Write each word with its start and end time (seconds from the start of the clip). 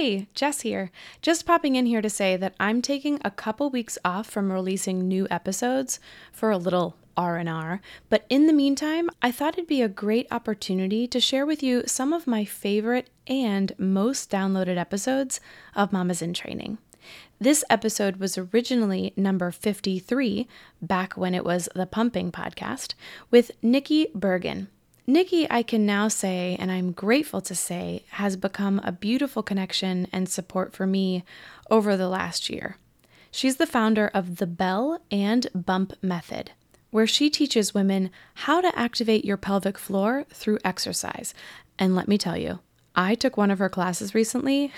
Hey, 0.00 0.28
Jess 0.34 0.62
here. 0.62 0.90
Just 1.20 1.44
popping 1.44 1.76
in 1.76 1.84
here 1.84 2.00
to 2.00 2.08
say 2.08 2.34
that 2.34 2.54
I'm 2.58 2.80
taking 2.80 3.20
a 3.22 3.30
couple 3.30 3.68
weeks 3.68 3.98
off 4.02 4.26
from 4.26 4.50
releasing 4.50 5.06
new 5.06 5.28
episodes 5.30 6.00
for 6.32 6.50
a 6.50 6.56
little 6.56 6.96
R&R, 7.18 7.82
but 8.08 8.24
in 8.30 8.46
the 8.46 8.54
meantime, 8.54 9.10
I 9.20 9.30
thought 9.30 9.58
it'd 9.58 9.66
be 9.66 9.82
a 9.82 9.90
great 9.90 10.26
opportunity 10.30 11.06
to 11.06 11.20
share 11.20 11.44
with 11.44 11.62
you 11.62 11.82
some 11.84 12.14
of 12.14 12.26
my 12.26 12.46
favorite 12.46 13.10
and 13.26 13.74
most 13.76 14.30
downloaded 14.30 14.78
episodes 14.78 15.38
of 15.76 15.92
Mamas 15.92 16.22
in 16.22 16.32
Training. 16.32 16.78
This 17.38 17.62
episode 17.68 18.16
was 18.16 18.38
originally 18.38 19.12
number 19.18 19.50
53, 19.50 20.48
back 20.80 21.12
when 21.12 21.34
it 21.34 21.44
was 21.44 21.68
the 21.74 21.84
Pumping 21.84 22.32
Podcast, 22.32 22.94
with 23.30 23.50
Nikki 23.60 24.06
Bergen. 24.14 24.68
Nikki, 25.06 25.50
I 25.50 25.62
can 25.62 25.86
now 25.86 26.08
say, 26.08 26.56
and 26.60 26.70
I'm 26.70 26.92
grateful 26.92 27.40
to 27.42 27.54
say, 27.54 28.04
has 28.10 28.36
become 28.36 28.80
a 28.84 28.92
beautiful 28.92 29.42
connection 29.42 30.06
and 30.12 30.28
support 30.28 30.72
for 30.72 30.86
me 30.86 31.24
over 31.70 31.96
the 31.96 32.08
last 32.08 32.50
year. 32.50 32.76
She's 33.30 33.56
the 33.56 33.66
founder 33.66 34.10
of 34.12 34.36
the 34.36 34.46
Bell 34.46 35.00
and 35.10 35.46
Bump 35.54 35.94
Method, 36.02 36.52
where 36.90 37.06
she 37.06 37.30
teaches 37.30 37.74
women 37.74 38.10
how 38.34 38.60
to 38.60 38.78
activate 38.78 39.24
your 39.24 39.36
pelvic 39.36 39.78
floor 39.78 40.26
through 40.30 40.58
exercise. 40.64 41.32
And 41.78 41.94
let 41.94 42.08
me 42.08 42.18
tell 42.18 42.36
you, 42.36 42.60
I 42.94 43.14
took 43.14 43.36
one 43.36 43.50
of 43.50 43.58
her 43.58 43.68
classes 43.68 44.14
recently 44.14 44.72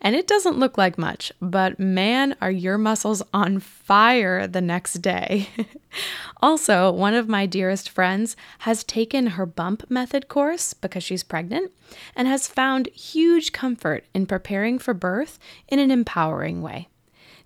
and 0.00 0.14
it 0.14 0.26
doesn't 0.26 0.58
look 0.58 0.76
like 0.78 0.98
much, 0.98 1.32
but 1.40 1.78
man, 1.78 2.36
are 2.40 2.50
your 2.50 2.78
muscles 2.78 3.22
on 3.32 3.60
fire 3.60 4.46
the 4.46 4.60
next 4.60 4.94
day. 4.94 5.48
also, 6.42 6.90
one 6.90 7.14
of 7.14 7.28
my 7.28 7.46
dearest 7.46 7.88
friends 7.88 8.36
has 8.60 8.84
taken 8.84 9.28
her 9.28 9.46
bump 9.46 9.90
method 9.90 10.28
course 10.28 10.74
because 10.74 11.02
she's 11.02 11.22
pregnant 11.22 11.72
and 12.16 12.28
has 12.28 12.46
found 12.46 12.88
huge 12.88 13.52
comfort 13.52 14.04
in 14.14 14.26
preparing 14.26 14.78
for 14.78 14.94
birth 14.94 15.38
in 15.68 15.78
an 15.78 15.90
empowering 15.90 16.62
way. 16.62 16.88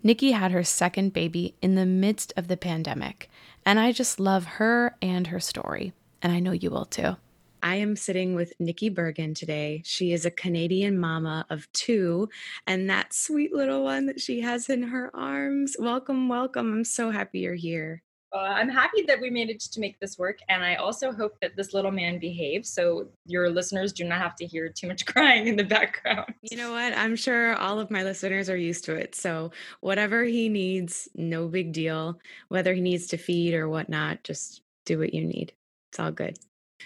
Nikki 0.03 0.33
had 0.33 0.53
her 0.53 0.65
second 0.65 1.13
baby 1.13 1.55
in 1.61 1.75
the 1.75 1.87
midst 1.87 2.33
of 2.37 2.49
the 2.49 2.57
pandemic, 2.57 3.29
and 3.67 3.81
I 3.81 3.93
just 3.93 4.21
love 4.21 4.45
her 4.45 4.97
and 5.03 5.27
her 5.29 5.41
story, 5.41 5.93
and 6.23 6.33
I 6.33 6.41
know 6.41 6.53
you 6.53 6.71
will 6.71 6.85
too. 6.85 7.17
I 7.63 7.77
am 7.77 7.97
sitting 7.97 8.35
with 8.35 8.53
Nikki 8.61 8.89
Bergen 8.89 9.35
today. 9.35 9.83
She 9.85 10.13
is 10.13 10.25
a 10.25 10.31
Canadian 10.31 10.99
mama 10.99 11.45
of 11.51 11.71
two, 11.73 12.29
and 12.67 12.89
that 12.89 13.13
sweet 13.13 13.53
little 13.53 13.83
one 13.83 14.07
that 14.07 14.21
she 14.21 14.41
has 14.41 14.69
in 14.69 14.83
her 14.85 15.15
arms. 15.15 15.77
Welcome, 15.79 16.29
welcome. 16.29 16.73
I'm 16.73 16.85
so 16.85 17.11
happy 17.11 17.41
you're 17.41 17.55
here. 17.55 18.03
Uh, 18.33 18.41
I'm 18.41 18.69
happy 18.69 19.03
that 19.09 19.21
we 19.21 19.31
managed 19.31 19.73
to 19.73 19.81
make 19.81 19.99
this 20.01 20.19
work, 20.19 20.39
and 20.49 20.63
I 20.63 20.77
also 20.77 21.13
hope 21.13 21.41
that 21.41 21.57
this 21.57 21.73
little 21.73 21.91
man 21.91 22.19
behaves 22.19 22.69
so 22.69 23.09
your 23.25 23.49
listeners 23.51 23.93
do 23.93 24.05
not 24.05 24.19
have 24.19 24.37
to 24.37 24.47
hear 24.47 24.69
too 24.69 24.87
much 24.87 25.07
crying 25.13 25.49
in 25.49 25.57
the 25.57 25.65
background. 25.65 26.35
You 26.43 26.59
know 26.59 26.73
what? 26.73 26.97
I'm 26.97 27.17
sure 27.17 27.57
all 27.57 27.81
of 27.81 27.91
my 27.91 28.03
listeners 28.03 28.51
are 28.51 28.57
used 28.57 28.85
to 28.85 28.95
it. 28.95 29.15
So, 29.15 29.51
whatever 29.81 30.25
he 30.25 30.49
needs, 30.49 31.09
no 31.15 31.49
big 31.49 31.73
deal. 31.73 32.21
Whether 32.49 32.75
he 32.75 32.81
needs 32.83 33.07
to 33.09 33.17
feed 33.17 33.55
or 33.55 33.69
whatnot, 33.69 34.25
just 34.25 34.61
do 34.85 34.99
what 34.99 35.15
you 35.15 35.25
need. 35.25 35.53
It's 35.91 35.99
all 35.99 36.13
good. 36.13 36.39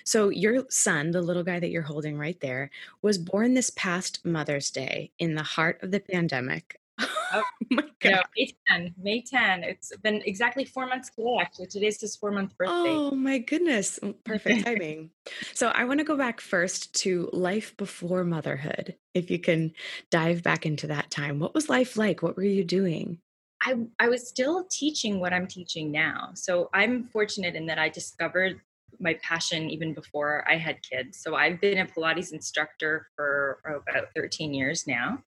So, 0.04 0.28
your 0.28 0.64
son, 0.68 1.10
the 1.10 1.22
little 1.22 1.44
guy 1.44 1.60
that 1.60 1.70
you're 1.70 1.82
holding 1.82 2.18
right 2.18 2.38
there, 2.40 2.70
was 3.02 3.18
born 3.18 3.54
this 3.54 3.70
past 3.70 4.24
Mother's 4.24 4.70
Day 4.70 5.12
in 5.18 5.34
the 5.34 5.42
heart 5.42 5.82
of 5.82 5.90
the 5.90 6.00
pandemic. 6.00 6.78
Oh, 6.98 7.08
oh 7.34 7.42
my 7.70 7.84
God. 8.00 8.24
May 8.36 8.54
10. 8.68 8.94
May 9.02 9.22
10. 9.22 9.64
It's 9.64 9.96
been 9.98 10.22
exactly 10.24 10.64
four 10.64 10.86
months 10.86 11.10
today, 11.10 11.38
actually. 11.40 11.66
Today's 11.66 12.00
his 12.00 12.16
four 12.16 12.30
month 12.30 12.56
birthday. 12.56 12.72
Oh, 12.74 13.12
my 13.12 13.38
goodness. 13.38 13.98
Perfect 14.24 14.64
timing. 14.66 15.10
so, 15.54 15.68
I 15.68 15.84
want 15.84 16.00
to 16.00 16.04
go 16.04 16.16
back 16.16 16.40
first 16.40 16.94
to 17.02 17.28
life 17.32 17.76
before 17.76 18.24
motherhood. 18.24 18.96
If 19.14 19.30
you 19.30 19.38
can 19.38 19.72
dive 20.10 20.42
back 20.42 20.66
into 20.66 20.86
that 20.88 21.10
time, 21.10 21.38
what 21.38 21.54
was 21.54 21.68
life 21.68 21.96
like? 21.96 22.22
What 22.22 22.36
were 22.36 22.42
you 22.42 22.64
doing? 22.64 23.18
I, 23.64 23.76
I 24.00 24.08
was 24.08 24.26
still 24.26 24.66
teaching 24.70 25.20
what 25.20 25.32
I'm 25.32 25.46
teaching 25.46 25.92
now. 25.92 26.30
So 26.34 26.68
I'm 26.74 27.04
fortunate 27.04 27.54
in 27.54 27.66
that 27.66 27.78
I 27.78 27.88
discovered 27.88 28.60
my 28.98 29.14
passion 29.22 29.70
even 29.70 29.94
before 29.94 30.44
I 30.48 30.56
had 30.56 30.82
kids. 30.82 31.18
So 31.18 31.34
I've 31.34 31.60
been 31.60 31.78
a 31.78 31.86
Pilates 31.86 32.32
instructor 32.32 33.08
for 33.16 33.58
about 33.88 34.08
13 34.14 34.54
years 34.54 34.86
now. 34.86 35.22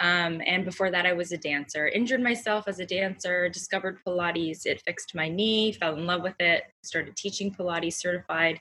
Um, 0.00 0.40
and 0.46 0.64
before 0.64 0.90
that, 0.90 1.04
I 1.04 1.12
was 1.12 1.30
a 1.30 1.36
dancer. 1.36 1.86
Injured 1.88 2.22
myself 2.22 2.66
as 2.66 2.80
a 2.80 2.86
dancer, 2.86 3.48
discovered 3.50 3.98
Pilates. 4.04 4.64
It 4.64 4.82
fixed 4.86 5.14
my 5.14 5.28
knee, 5.28 5.72
fell 5.72 5.94
in 5.94 6.06
love 6.06 6.22
with 6.22 6.40
it, 6.40 6.64
started 6.82 7.16
teaching 7.16 7.54
Pilates 7.54 7.94
certified. 7.94 8.60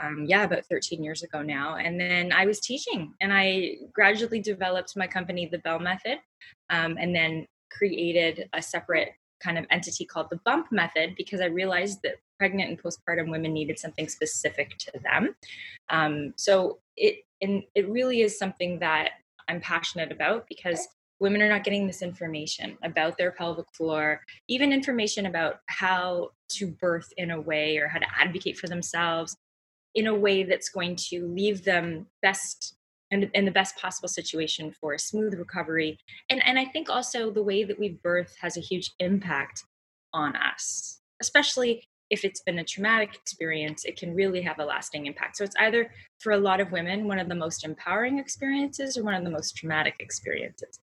Um, 0.00 0.24
yeah, 0.26 0.44
about 0.44 0.66
13 0.66 1.02
years 1.02 1.22
ago 1.22 1.42
now. 1.42 1.76
And 1.76 1.98
then 1.98 2.32
I 2.32 2.46
was 2.46 2.60
teaching 2.60 3.14
and 3.20 3.32
I 3.32 3.76
gradually 3.92 4.40
developed 4.40 4.96
my 4.96 5.06
company, 5.06 5.46
The 5.46 5.58
Bell 5.58 5.78
Method, 5.78 6.18
um, 6.70 6.96
and 6.98 7.14
then 7.14 7.46
created 7.70 8.48
a 8.52 8.62
separate 8.62 9.12
kind 9.40 9.58
of 9.58 9.66
entity 9.70 10.04
called 10.04 10.28
the 10.30 10.40
Bump 10.44 10.70
Method 10.70 11.14
because 11.16 11.40
I 11.40 11.46
realized 11.46 12.00
that 12.02 12.16
pregnant 12.38 12.70
and 12.70 12.82
postpartum 12.82 13.30
women 13.30 13.52
needed 13.52 13.78
something 13.78 14.08
specific 14.08 14.76
to 14.78 14.92
them. 15.02 15.34
Um, 15.88 16.34
so 16.36 16.78
it 16.96 17.24
and 17.42 17.62
it 17.74 17.88
really 17.88 18.20
is 18.20 18.38
something 18.38 18.78
that 18.80 19.10
I'm 19.48 19.60
passionate 19.60 20.12
about 20.12 20.46
because 20.48 20.88
women 21.20 21.42
are 21.42 21.48
not 21.48 21.64
getting 21.64 21.86
this 21.86 22.02
information 22.02 22.78
about 22.82 23.18
their 23.18 23.32
pelvic 23.32 23.66
floor, 23.74 24.22
even 24.48 24.72
information 24.72 25.26
about 25.26 25.60
how 25.66 26.30
to 26.48 26.66
birth 26.66 27.12
in 27.16 27.30
a 27.30 27.40
way 27.40 27.76
or 27.76 27.88
how 27.88 27.98
to 27.98 28.06
advocate 28.18 28.58
for 28.58 28.68
themselves 28.68 29.36
in 29.94 30.06
a 30.06 30.14
way 30.14 30.42
that's 30.42 30.68
going 30.68 30.96
to 30.96 31.26
leave 31.26 31.64
them 31.64 32.06
best 32.22 32.74
and 33.10 33.46
the 33.46 33.50
best 33.50 33.76
possible 33.76 34.08
situation 34.08 34.72
for 34.80 34.94
a 34.94 34.98
smooth 34.98 35.34
recovery. 35.34 35.98
And 36.28 36.42
and 36.46 36.58
I 36.58 36.64
think 36.64 36.88
also 36.88 37.30
the 37.30 37.42
way 37.42 37.64
that 37.64 37.78
we 37.78 37.98
birth 38.02 38.34
has 38.40 38.56
a 38.56 38.60
huge 38.60 38.92
impact 38.98 39.64
on 40.12 40.36
us, 40.36 41.00
especially 41.20 41.84
if 42.10 42.24
it's 42.24 42.42
been 42.42 42.58
a 42.58 42.64
traumatic 42.64 43.14
experience, 43.14 43.84
it 43.84 43.96
can 43.96 44.14
really 44.14 44.42
have 44.42 44.58
a 44.58 44.64
lasting 44.64 45.06
impact. 45.06 45.36
So 45.36 45.44
it's 45.44 45.54
either 45.60 45.92
for 46.18 46.32
a 46.32 46.38
lot 46.38 46.60
of 46.60 46.72
women 46.72 47.06
one 47.06 47.20
of 47.20 47.28
the 47.28 47.36
most 47.36 47.64
empowering 47.64 48.18
experiences 48.18 48.98
or 48.98 49.04
one 49.04 49.14
of 49.14 49.22
the 49.22 49.30
most 49.30 49.56
traumatic 49.56 49.94
experiences. 50.00 50.80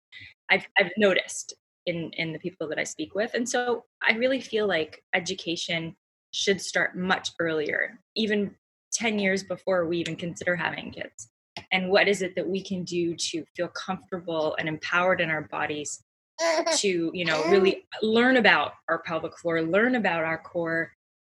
I've, 0.49 0.67
I've 0.79 0.91
noticed 0.97 1.55
in 1.87 2.11
in 2.13 2.33
the 2.33 2.39
people 2.39 2.67
that 2.69 2.79
I 2.79 2.83
speak 2.83 3.15
with, 3.15 3.33
and 3.33 3.47
so 3.47 3.85
I 4.07 4.13
really 4.13 4.41
feel 4.41 4.67
like 4.67 5.03
education 5.13 5.95
should 6.31 6.61
start 6.61 6.97
much 6.97 7.31
earlier, 7.39 7.99
even 8.15 8.55
ten 8.91 9.19
years 9.19 9.43
before 9.43 9.85
we 9.85 9.97
even 9.99 10.15
consider 10.15 10.55
having 10.55 10.91
kids. 10.91 11.29
And 11.71 11.89
what 11.89 12.07
is 12.07 12.21
it 12.21 12.35
that 12.35 12.47
we 12.47 12.61
can 12.61 12.83
do 12.83 13.15
to 13.15 13.43
feel 13.55 13.67
comfortable 13.69 14.55
and 14.59 14.67
empowered 14.67 15.21
in 15.21 15.29
our 15.29 15.41
bodies 15.41 16.03
to 16.77 17.11
you 17.13 17.23
know 17.23 17.43
really 17.45 17.85
learn 18.01 18.35
about 18.35 18.73
our 18.89 18.99
pelvic 18.99 19.37
floor 19.37 19.61
learn 19.61 19.95
about 19.95 20.25
our 20.25 20.37
core 20.37 20.91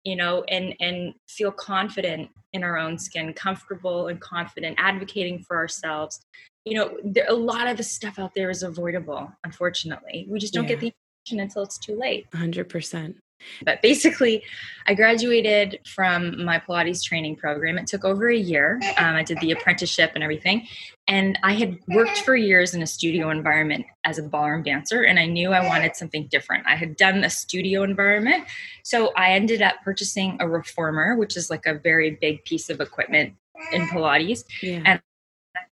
you 0.03 0.15
know 0.15 0.43
and 0.49 0.73
and 0.79 1.13
feel 1.27 1.51
confident 1.51 2.29
in 2.53 2.63
our 2.63 2.77
own 2.77 2.97
skin 2.97 3.33
comfortable 3.33 4.07
and 4.07 4.19
confident 4.21 4.75
advocating 4.79 5.43
for 5.43 5.57
ourselves. 5.57 6.21
You 6.65 6.75
know 6.75 6.97
there, 7.03 7.25
a 7.27 7.33
lot 7.33 7.67
of 7.67 7.77
the 7.77 7.83
stuff 7.83 8.17
out 8.17 8.33
there 8.35 8.49
is 8.49 8.63
avoidable 8.63 9.31
unfortunately. 9.43 10.25
We 10.29 10.39
just 10.39 10.53
don't 10.53 10.63
yeah. 10.63 10.75
get 10.75 10.79
the 10.79 10.93
information 11.27 11.43
until 11.43 11.63
it's 11.63 11.77
too 11.77 11.97
late. 11.97 12.29
100% 12.31 13.15
but 13.63 13.81
basically, 13.81 14.43
I 14.85 14.93
graduated 14.93 15.79
from 15.85 16.43
my 16.43 16.59
Pilates 16.59 17.03
training 17.03 17.35
program. 17.35 17.77
It 17.77 17.87
took 17.87 18.05
over 18.05 18.29
a 18.29 18.37
year. 18.37 18.79
Um, 18.97 19.15
I 19.15 19.23
did 19.23 19.39
the 19.39 19.51
apprenticeship 19.51 20.11
and 20.15 20.23
everything. 20.23 20.67
And 21.07 21.39
I 21.43 21.53
had 21.53 21.77
worked 21.87 22.19
for 22.19 22.35
years 22.35 22.73
in 22.73 22.81
a 22.81 22.87
studio 22.87 23.29
environment 23.29 23.85
as 24.03 24.17
a 24.17 24.23
ballroom 24.23 24.63
dancer, 24.63 25.03
and 25.03 25.17
I 25.19 25.25
knew 25.25 25.51
I 25.51 25.65
wanted 25.65 25.95
something 25.95 26.27
different. 26.27 26.65
I 26.67 26.75
had 26.75 26.97
done 26.97 27.23
a 27.23 27.29
studio 27.29 27.83
environment. 27.83 28.45
So 28.83 29.13
I 29.15 29.31
ended 29.31 29.61
up 29.61 29.75
purchasing 29.83 30.37
a 30.39 30.47
reformer, 30.47 31.15
which 31.15 31.37
is 31.37 31.49
like 31.49 31.65
a 31.65 31.75
very 31.75 32.11
big 32.19 32.43
piece 32.43 32.69
of 32.69 32.81
equipment 32.81 33.35
in 33.71 33.87
Pilates. 33.87 34.43
Yeah. 34.61 34.81
And 34.85 35.01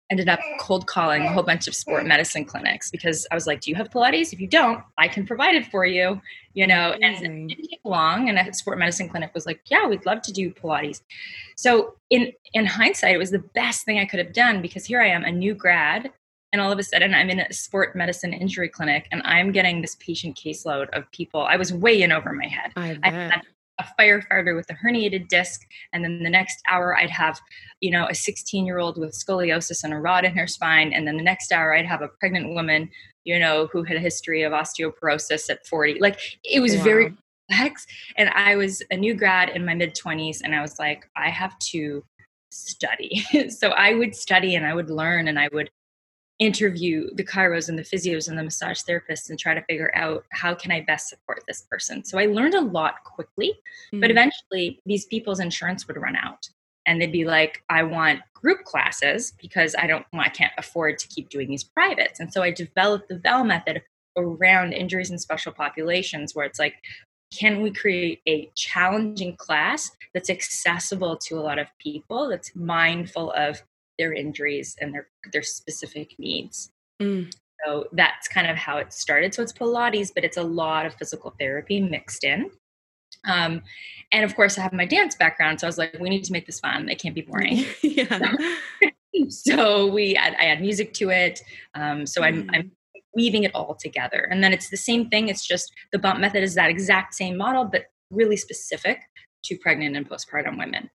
ended 0.10 0.28
up 0.28 0.40
cold 0.60 0.88
calling 0.88 1.24
a 1.24 1.32
whole 1.32 1.44
bunch 1.44 1.68
of 1.68 1.76
sport 1.76 2.06
medicine 2.06 2.44
clinics 2.46 2.90
because 2.90 3.28
I 3.32 3.36
was 3.36 3.46
like, 3.48 3.62
Do 3.62 3.70
you 3.70 3.76
have 3.76 3.90
Pilates? 3.90 4.34
If 4.34 4.40
you 4.40 4.48
don't, 4.48 4.84
I 4.98 5.08
can 5.08 5.26
provide 5.26 5.56
it 5.56 5.68
for 5.68 5.86
you, 5.86 6.22
you 6.54 6.66
know. 6.66 6.94
Amazing. 6.94 7.26
And 7.26 7.52
it 7.52 7.56
didn't 7.56 7.70
take 7.70 7.80
long. 7.84 8.30
And 8.30 8.38
a 8.40 8.54
sport 8.54 8.80
medicine 8.80 9.10
clinic 9.10 9.32
was 9.34 9.46
like, 9.46 9.62
Yeah, 9.66 9.88
we'd 9.88 10.06
love 10.06 10.22
to 10.24 10.32
do 10.32 10.52
Pilates. 10.52 11.02
So 11.56 11.96
in 12.10 12.32
in 12.54 12.66
hindsight, 12.66 13.14
it 13.14 13.20
was 13.20 13.32
the 13.32 13.40
best 13.40 13.86
thing 13.86 14.00
I 14.00 14.06
could 14.06 14.20
have 14.20 14.34
done 14.34 14.62
because 14.62 14.86
here 14.86 15.02
I 15.02 15.08
am, 15.08 15.24
a 15.24 15.32
new 15.32 15.54
grad, 15.54 16.12
and 16.52 16.62
all 16.62 16.72
of 16.72 16.80
a 16.80 16.84
sudden 16.84 17.14
I'm 17.14 17.30
in 17.30 17.40
a 17.40 17.54
sport 17.54 17.96
medicine 17.96 18.34
injury 18.34 18.70
clinic 18.70 19.08
and 19.12 19.22
I'm 19.24 19.52
getting 19.52 19.82
this 19.82 19.96
patient 19.96 20.36
caseload 20.36 20.90
of 20.90 21.10
people. 21.12 21.42
I 21.42 21.58
was 21.58 21.72
way 21.72 22.02
in 22.02 22.12
over 22.12 22.34
my 22.34 22.48
head. 22.48 22.72
I, 22.76 22.98
I 23.04 23.10
had 23.10 23.42
a 23.80 23.86
firefighter 24.00 24.56
with 24.56 24.70
a 24.70 24.74
herniated 24.74 25.28
disc 25.28 25.62
and 25.94 26.04
then 26.04 26.22
the 26.24 26.30
next 26.30 26.62
hour 26.70 26.96
i'd 26.98 27.10
have 27.10 27.40
you 27.82 27.90
know 27.90 28.06
a 28.08 28.16
16 28.16 28.66
year 28.66 28.78
old 28.78 28.98
with 28.98 29.12
scoliosis 29.12 29.84
and 29.84 29.94
a 29.94 29.98
rod 29.98 30.26
in 30.26 30.36
her 30.36 30.48
spine 30.48 30.94
and 30.94 31.08
then 31.08 31.18
the 31.18 31.24
next 31.24 31.52
hour 31.52 31.74
i'd 31.74 31.86
have 31.86 32.02
a 32.02 32.10
pregnant 32.20 32.54
woman 32.54 32.90
you 33.24 33.40
know 33.40 33.68
who 33.72 33.84
had 33.84 33.98
a 33.98 34.02
history 34.02 34.44
of 34.44 34.52
osteoporosis 34.54 35.50
at 35.50 35.66
40 35.66 36.00
like 36.00 36.20
it 36.44 36.60
was 36.60 36.76
wow. 36.78 36.84
very 36.84 37.14
complex 37.50 37.88
and 38.18 38.30
i 38.30 38.56
was 38.56 38.84
a 38.92 38.98
new 38.98 39.14
grad 39.14 39.50
in 39.50 39.66
my 39.66 39.74
mid 39.74 39.96
20s 39.96 40.42
and 40.44 40.54
i 40.54 40.62
was 40.62 40.78
like 40.78 41.10
i 41.16 41.30
have 41.30 41.58
to 41.60 42.04
study 42.52 43.24
so 43.50 43.70
i 43.70 43.94
would 43.94 44.16
study 44.16 44.56
and 44.56 44.66
i 44.66 44.74
would 44.74 44.90
learn 44.90 45.28
and 45.28 45.40
i 45.40 45.50
would 45.54 45.70
interview 46.40 47.14
the 47.16 47.24
chiros 47.24 47.68
and 47.68 47.78
the 47.78 47.84
physios 47.84 48.30
and 48.30 48.38
the 48.38 48.44
massage 48.44 48.80
therapists 48.80 49.30
and 49.30 49.38
try 49.38 49.54
to 49.54 49.62
figure 49.64 49.92
out 49.94 50.24
how 50.32 50.56
can 50.56 50.72
i 50.72 50.80
best 50.80 51.10
support 51.10 51.44
this 51.48 51.64
person 51.70 52.04
so 52.04 52.18
i 52.18 52.26
learned 52.26 52.56
a 52.56 52.62
lot 52.62 53.04
quickly 53.04 53.50
mm-hmm. 53.50 54.00
but 54.00 54.10
eventually 54.10 54.80
these 54.86 55.06
people's 55.06 55.40
insurance 55.40 55.88
would 55.88 55.98
run 55.98 56.16
out 56.16 56.50
and 56.86 57.02
they'd 57.02 57.12
be 57.12 57.26
like 57.26 57.62
i 57.70 57.84
want 57.84 58.22
group 58.34 58.64
classes 58.64 59.34
because 59.42 59.76
i 59.78 59.86
don't 59.86 60.06
i 60.14 60.30
can't 60.30 60.54
afford 60.58 60.98
to 60.98 61.08
keep 61.10 61.30
doing 61.30 61.50
these 61.50 61.64
privates 61.64 62.22
and 62.22 62.32
so 62.32 62.42
i 62.42 62.50
developed 62.50 63.10
the 63.10 63.16
Bell 63.16 63.44
method 63.44 63.82
around 64.18 64.74
injuries 64.74 65.12
in 65.12 65.20
special 65.20 65.52
populations 65.52 66.34
where 66.34 66.46
it's 66.46 66.60
like 66.60 66.76
can 67.38 67.62
we 67.62 67.70
create 67.72 68.22
a 68.28 68.50
challenging 68.56 69.36
class 69.36 69.92
that's 70.14 70.30
accessible 70.30 71.16
to 71.16 71.38
a 71.38 71.42
lot 71.42 71.60
of 71.60 71.68
people 71.80 72.28
that's 72.30 72.56
mindful 72.56 73.32
of 73.34 73.62
their 74.00 74.14
injuries 74.14 74.76
and 74.82 74.94
their 74.94 75.08
their 75.32 75.44
specific 75.44 76.16
needs 76.18 76.72
mm. 77.00 77.32
so 77.64 77.86
that's 77.92 78.28
kind 78.28 78.50
of 78.50 78.58
how 78.58 78.78
it 78.78 78.92
started 78.92 79.34
so 79.34 79.44
it's 79.44 79.54
pilates 79.54 80.10
but 80.14 80.24
it's 80.24 80.38
a 80.38 80.44
lot 80.44 80.88
of 80.88 80.94
physical 80.96 81.36
therapy 81.40 81.80
mixed 81.80 82.24
in 82.24 82.50
um, 83.28 83.62
and 84.12 84.26
of 84.26 84.36
course 84.36 84.58
i 84.58 84.62
have 84.62 84.74
my 84.74 84.86
dance 84.86 85.16
background 85.16 85.60
so 85.60 85.68
i 85.68 85.70
was 85.70 85.78
like 85.78 85.96
we 86.00 86.10
need 86.10 86.24
to 86.24 86.32
make 86.32 86.48
this 86.48 86.60
fun 86.60 86.90
it 86.90 87.00
can't 87.00 87.14
be 87.14 87.22
boring 87.22 87.64
yeah 87.84 88.34
so 89.30 89.86
we 89.86 90.16
add, 90.16 90.36
i 90.40 90.46
add 90.46 90.62
music 90.62 90.94
to 90.94 91.12
it 91.12 91.42
um, 91.76 92.08
so 92.08 92.22
mm. 92.22 92.26
I'm, 92.26 92.50
I'm 92.54 92.72
weaving 93.16 93.44
it 93.44 93.52
all 93.56 93.76
together. 93.76 94.28
And 94.32 94.44
then 94.44 94.54
it's 94.54 94.70
the 94.70 94.78
same 94.78 95.10
thing. 95.10 95.28
It's 95.28 95.46
just 95.46 95.72
the 95.92 96.00
bump 96.00 96.20
method 96.20 96.44
is 96.44 96.56
that 96.56 96.70
exact 96.70 97.14
same 97.14 97.38
model, 97.38 97.66
but 97.66 97.86
really 98.12 98.38
specific 98.38 99.02
to 99.46 99.58
pregnant 99.58 99.96
and 99.96 100.10
postpartum 100.10 100.58
women. 100.58 100.90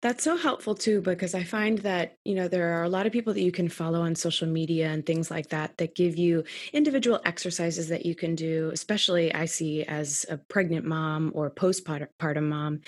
That's 0.00 0.22
so 0.22 0.36
helpful 0.36 0.74
too, 0.74 1.00
because 1.00 1.34
I 1.34 1.44
find 1.44 1.78
that, 1.78 2.16
you 2.24 2.34
know, 2.34 2.48
there 2.48 2.78
are 2.78 2.84
a 2.84 2.88
lot 2.88 3.06
of 3.06 3.12
people 3.12 3.34
that 3.34 3.42
you 3.42 3.52
can 3.52 3.68
follow 3.68 4.02
on 4.02 4.14
social 4.14 4.46
media 4.46 4.88
and 4.88 5.04
things 5.04 5.30
like 5.30 5.48
that 5.48 5.76
that 5.78 5.94
give 5.94 6.16
you 6.16 6.44
individual 6.72 7.20
exercises 7.24 7.88
that 7.88 8.06
you 8.06 8.14
can 8.14 8.34
do, 8.34 8.70
especially 8.72 9.34
I 9.34 9.46
see 9.46 9.84
as 9.84 10.24
a 10.28 10.38
pregnant 10.38 10.84
mom 10.84 11.32
or 11.34 11.50
postpartum 11.50 12.48
mom. 12.48 12.80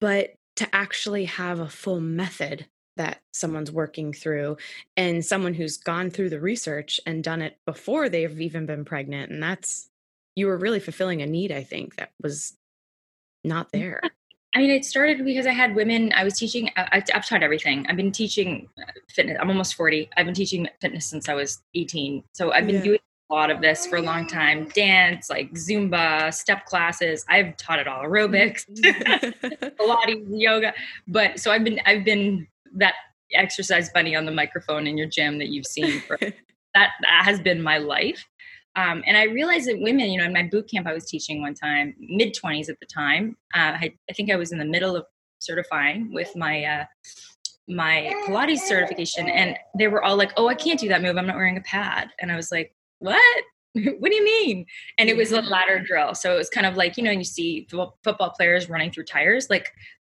But 0.00 0.34
to 0.56 0.68
actually 0.74 1.24
have 1.26 1.60
a 1.60 1.68
full 1.68 2.00
method 2.00 2.66
that 2.96 3.20
someone's 3.32 3.72
working 3.72 4.12
through 4.12 4.56
and 4.96 5.24
someone 5.24 5.54
who's 5.54 5.78
gone 5.78 6.10
through 6.10 6.28
the 6.28 6.40
research 6.40 7.00
and 7.06 7.24
done 7.24 7.40
it 7.40 7.56
before 7.66 8.08
they've 8.08 8.40
even 8.40 8.66
been 8.66 8.84
pregnant 8.84 9.32
and 9.32 9.42
that's 9.42 9.88
you 10.36 10.46
were 10.46 10.58
really 10.58 10.80
fulfilling 10.80 11.22
a 11.22 11.26
need 11.26 11.50
i 11.50 11.62
think 11.62 11.96
that 11.96 12.10
was 12.22 12.54
not 13.44 13.70
there 13.72 14.02
i 14.54 14.58
mean 14.58 14.70
it 14.70 14.84
started 14.84 15.24
because 15.24 15.46
i 15.46 15.52
had 15.52 15.74
women 15.74 16.12
i 16.14 16.24
was 16.24 16.34
teaching 16.38 16.70
I, 16.76 17.02
have 17.10 17.26
taught 17.26 17.42
everything. 17.42 17.86
I've 17.88 17.96
been 17.96 18.12
teaching 18.12 18.68
fitness 19.08 19.38
i'm 19.40 19.48
almost 19.48 19.74
40 19.74 20.10
i've 20.16 20.26
been 20.26 20.34
teaching 20.34 20.68
fitness 20.80 21.06
since 21.06 21.28
i 21.28 21.34
was 21.34 21.62
18 21.74 22.22
so 22.32 22.52
i've 22.52 22.66
been 22.66 22.76
yeah. 22.76 22.82
doing 22.82 22.98
a 23.30 23.34
lot 23.34 23.50
of 23.50 23.62
this 23.62 23.86
for 23.86 23.96
a 23.96 24.02
long 24.02 24.26
time. 24.26 24.68
Dance 24.74 25.30
like 25.30 25.50
zumba 25.54 26.34
step 26.34 26.66
classes. 26.66 27.24
I've 27.30 27.56
taught 27.56 27.78
it 27.78 27.88
all. 27.88 28.04
Aerobics 28.04 28.68
mm. 28.68 29.72
pilates 29.80 30.26
yoga. 30.28 30.74
But 31.08 31.40
so 31.40 31.50
i've 31.50 31.64
been 31.64 31.80
i've 31.86 32.04
been 32.04 32.46
that 32.74 32.94
exercise 33.34 33.90
bunny 33.90 34.14
on 34.14 34.26
the 34.26 34.32
microphone 34.32 34.86
in 34.86 34.96
your 34.96 35.06
gym 35.06 35.38
that 35.38 35.48
you've 35.48 35.66
seen 35.66 36.00
for 36.00 36.18
that, 36.20 36.32
that 36.74 37.22
has 37.24 37.40
been 37.40 37.62
my 37.62 37.78
life 37.78 38.26
um, 38.74 39.02
and 39.06 39.16
I 39.16 39.24
realized 39.24 39.68
that 39.68 39.80
women, 39.80 40.10
you 40.10 40.18
know, 40.18 40.24
in 40.24 40.32
my 40.32 40.44
boot 40.44 40.70
camp 40.70 40.86
I 40.86 40.94
was 40.94 41.04
teaching 41.04 41.42
one 41.42 41.54
time, 41.54 41.94
mid 41.98 42.34
20s 42.34 42.70
at 42.70 42.80
the 42.80 42.86
time, 42.86 43.36
uh, 43.54 43.76
I, 43.80 43.94
I, 44.08 44.12
think 44.14 44.30
I 44.30 44.36
was 44.36 44.50
in 44.50 44.58
the 44.58 44.64
middle 44.64 44.96
of 44.96 45.04
certifying 45.40 46.12
with 46.12 46.34
my 46.36 46.64
uh, 46.64 46.84
my 47.68 48.12
Pilates 48.26 48.60
certification, 48.60 49.28
and 49.28 49.56
they 49.78 49.88
were 49.88 50.02
all 50.02 50.16
like, 50.16 50.32
"Oh, 50.36 50.48
I 50.48 50.54
can't 50.54 50.80
do 50.80 50.88
that 50.88 51.02
move. 51.02 51.16
I'm 51.16 51.26
not 51.26 51.36
wearing 51.36 51.58
a 51.58 51.62
pad." 51.62 52.10
And 52.20 52.32
I 52.32 52.36
was 52.36 52.50
like, 52.50 52.74
"What? 52.98 53.44
what 53.74 54.10
do 54.10 54.14
you 54.14 54.24
mean?" 54.24 54.66
And 54.98 55.08
it 55.08 55.16
was 55.16 55.32
a 55.32 55.42
ladder 55.42 55.78
drill, 55.78 56.14
so 56.14 56.34
it 56.34 56.38
was 56.38 56.48
kind 56.48 56.66
of 56.66 56.76
like 56.76 56.96
you 56.96 57.02
know, 57.02 57.10
you 57.10 57.24
see 57.24 57.68
football 57.70 58.30
players 58.30 58.70
running 58.70 58.90
through 58.90 59.04
tires, 59.04 59.48
like 59.50 59.70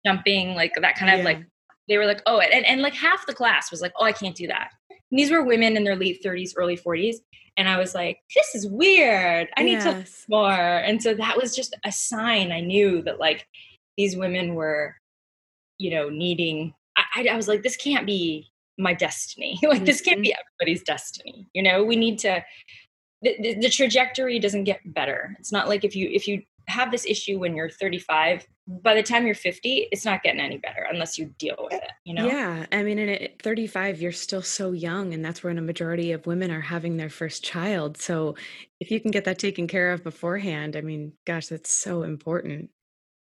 jumping, 0.05 0.55
like 0.55 0.71
that 0.79 0.95
kind 0.97 1.11
of 1.11 1.19
yeah. 1.19 1.25
like 1.25 1.45
they 1.87 1.97
were 1.97 2.05
like, 2.05 2.21
oh, 2.25 2.39
and, 2.39 2.65
and 2.65 2.81
like 2.81 2.93
half 2.93 3.25
the 3.27 3.33
class 3.33 3.69
was 3.69 3.81
like, 3.81 3.93
oh, 3.99 4.05
I 4.05 4.11
can't 4.11 4.35
do 4.35 4.47
that. 4.47 4.69
And 5.11 5.19
these 5.19 5.31
were 5.31 5.43
women 5.43 5.77
in 5.77 5.83
their 5.83 5.95
late 5.95 6.21
30s, 6.23 6.53
early 6.55 6.77
40s. 6.77 7.17
And 7.57 7.69
I 7.69 7.77
was 7.77 7.95
like, 7.95 8.19
this 8.35 8.53
is 8.53 8.67
weird. 8.67 9.47
I 9.55 9.63
need 9.63 9.73
yes. 9.73 10.23
to 10.23 10.25
more. 10.29 10.51
And 10.51 11.01
so 11.01 11.13
that 11.13 11.37
was 11.37 11.55
just 11.55 11.75
a 11.85 11.91
sign 11.91 12.51
I 12.51 12.59
knew 12.59 13.01
that 13.03 13.19
like 13.19 13.47
these 13.97 14.17
women 14.17 14.55
were, 14.55 14.95
you 15.77 15.91
know, 15.91 16.09
needing, 16.09 16.73
I, 16.97 17.27
I 17.31 17.35
was 17.35 17.47
like, 17.47 17.63
this 17.63 17.77
can't 17.77 18.05
be 18.05 18.51
my 18.77 18.93
destiny. 18.93 19.57
like 19.63 19.77
mm-hmm. 19.77 19.85
this 19.85 20.01
can't 20.01 20.21
be 20.21 20.29
mm-hmm. 20.29 20.41
everybody's 20.59 20.83
destiny. 20.83 21.47
You 21.53 21.63
know, 21.63 21.83
we 21.83 21.95
need 21.95 22.19
to, 22.19 22.43
the, 23.21 23.35
the, 23.39 23.53
the 23.61 23.69
trajectory 23.69 24.37
doesn't 24.39 24.65
get 24.65 24.81
better. 24.93 25.35
It's 25.39 25.51
not 25.51 25.69
like 25.69 25.85
if 25.85 25.95
you, 25.95 26.09
if 26.11 26.27
you 26.27 26.41
have 26.67 26.91
this 26.91 27.05
issue 27.05 27.39
when 27.39 27.55
you're 27.55 27.69
35 27.69 28.45
by 28.67 28.95
the 28.95 29.03
time 29.03 29.25
you're 29.25 29.35
50 29.35 29.89
it's 29.91 30.05
not 30.05 30.23
getting 30.23 30.41
any 30.41 30.57
better 30.57 30.87
unless 30.89 31.17
you 31.17 31.33
deal 31.37 31.55
with 31.59 31.73
it 31.73 31.91
you 32.03 32.13
know? 32.13 32.25
Yeah 32.27 32.65
i 32.71 32.83
mean 32.83 32.97
at 32.99 33.41
35 33.41 34.01
you're 34.01 34.11
still 34.11 34.41
so 34.41 34.71
young 34.71 35.13
and 35.13 35.23
that's 35.23 35.43
when 35.43 35.57
a 35.57 35.61
majority 35.61 36.11
of 36.11 36.25
women 36.25 36.51
are 36.51 36.61
having 36.61 36.97
their 36.97 37.09
first 37.09 37.43
child. 37.43 37.97
So 37.97 38.35
if 38.79 38.91
you 38.91 38.99
can 38.99 39.11
get 39.11 39.25
that 39.25 39.39
taken 39.39 39.67
care 39.67 39.91
of 39.91 40.03
beforehand 40.03 40.75
i 40.75 40.81
mean 40.81 41.13
gosh 41.25 41.47
that's 41.47 41.71
so 41.71 42.03
important 42.03 42.69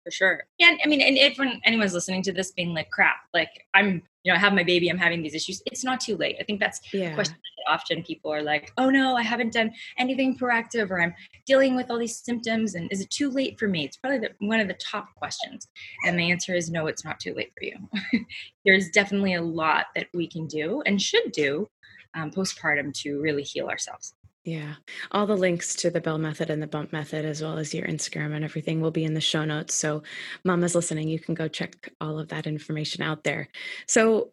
for 0.03 0.11
sure. 0.11 0.43
And 0.59 0.79
I 0.83 0.87
mean, 0.87 1.01
and 1.01 1.17
if 1.17 1.39
anyone's 1.63 1.93
listening 1.93 2.21
to 2.23 2.31
this 2.31 2.51
being 2.51 2.73
like, 2.73 2.89
crap, 2.89 3.17
like 3.33 3.49
I'm, 3.73 4.01
you 4.23 4.31
know, 4.31 4.35
I 4.35 4.39
have 4.39 4.53
my 4.53 4.63
baby, 4.63 4.89
I'm 4.89 4.97
having 4.97 5.21
these 5.21 5.33
issues, 5.33 5.61
it's 5.65 5.83
not 5.83 5.99
too 5.99 6.17
late. 6.17 6.37
I 6.39 6.43
think 6.43 6.59
that's 6.59 6.79
yeah. 6.93 7.13
question 7.13 7.35
that 7.57 7.71
often 7.71 8.03
people 8.03 8.31
are 8.33 8.41
like, 8.41 8.71
oh 8.77 8.89
no, 8.89 9.15
I 9.15 9.23
haven't 9.23 9.53
done 9.53 9.71
anything 9.97 10.37
proactive 10.37 10.89
or 10.89 11.01
I'm 11.01 11.13
dealing 11.45 11.75
with 11.75 11.89
all 11.89 11.99
these 11.99 12.17
symptoms 12.17 12.75
and 12.75 12.91
is 12.91 13.01
it 13.01 13.09
too 13.09 13.29
late 13.29 13.59
for 13.59 13.67
me? 13.67 13.85
It's 13.85 13.97
probably 13.97 14.19
the, 14.19 14.29
one 14.45 14.59
of 14.59 14.67
the 14.67 14.75
top 14.75 15.13
questions. 15.15 15.67
And 16.05 16.17
the 16.17 16.31
answer 16.31 16.53
is 16.53 16.69
no, 16.69 16.87
it's 16.87 17.05
not 17.05 17.19
too 17.19 17.33
late 17.33 17.51
for 17.57 17.65
you. 17.65 18.25
There's 18.65 18.89
definitely 18.89 19.35
a 19.35 19.41
lot 19.41 19.87
that 19.95 20.07
we 20.13 20.27
can 20.27 20.47
do 20.47 20.81
and 20.85 21.01
should 21.01 21.31
do 21.31 21.69
um, 22.13 22.31
postpartum 22.31 22.93
to 23.01 23.21
really 23.21 23.43
heal 23.43 23.67
ourselves. 23.67 24.13
Yeah. 24.43 24.75
All 25.11 25.27
the 25.27 25.37
links 25.37 25.75
to 25.75 25.91
the 25.91 26.01
Bell 26.01 26.17
Method 26.17 26.49
and 26.49 26.61
the 26.61 26.67
Bump 26.67 26.91
Method, 26.91 27.25
as 27.25 27.43
well 27.43 27.59
as 27.59 27.73
your 27.75 27.85
Instagram 27.85 28.33
and 28.33 28.43
everything, 28.43 28.81
will 28.81 28.91
be 28.91 29.03
in 29.03 29.13
the 29.13 29.21
show 29.21 29.45
notes. 29.45 29.75
So, 29.75 30.01
mamas 30.43 30.73
listening, 30.73 31.09
you 31.09 31.19
can 31.19 31.35
go 31.35 31.47
check 31.47 31.93
all 32.01 32.17
of 32.17 32.29
that 32.29 32.47
information 32.47 33.03
out 33.03 33.23
there. 33.23 33.49
So, 33.85 34.31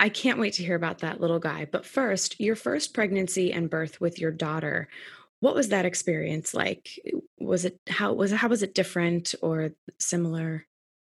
I 0.00 0.08
can't 0.08 0.40
wait 0.40 0.54
to 0.54 0.64
hear 0.64 0.74
about 0.74 0.98
that 0.98 1.20
little 1.20 1.38
guy. 1.38 1.66
But 1.70 1.86
first, 1.86 2.40
your 2.40 2.56
first 2.56 2.94
pregnancy 2.94 3.52
and 3.52 3.70
birth 3.70 4.00
with 4.00 4.18
your 4.18 4.32
daughter. 4.32 4.88
What 5.40 5.54
was 5.54 5.68
that 5.68 5.86
experience 5.86 6.52
like? 6.52 6.98
Was 7.38 7.64
it 7.64 7.78
how 7.88 8.12
was 8.12 8.32
it 8.32 8.36
how 8.36 8.48
was 8.48 8.62
it 8.62 8.74
different 8.74 9.34
or 9.40 9.70
similar? 9.98 10.66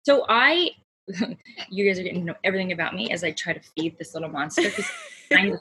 So 0.04 0.26
I 0.28 0.72
you 1.70 1.86
guys 1.86 2.00
are 2.00 2.04
getting 2.04 2.20
to 2.22 2.26
know 2.26 2.36
everything 2.44 2.72
about 2.72 2.96
me 2.96 3.12
as 3.12 3.24
I 3.24 3.32
try 3.32 3.54
to 3.54 3.62
feed 3.76 3.98
this 3.98 4.14
little 4.14 4.30
monster. 4.30 4.70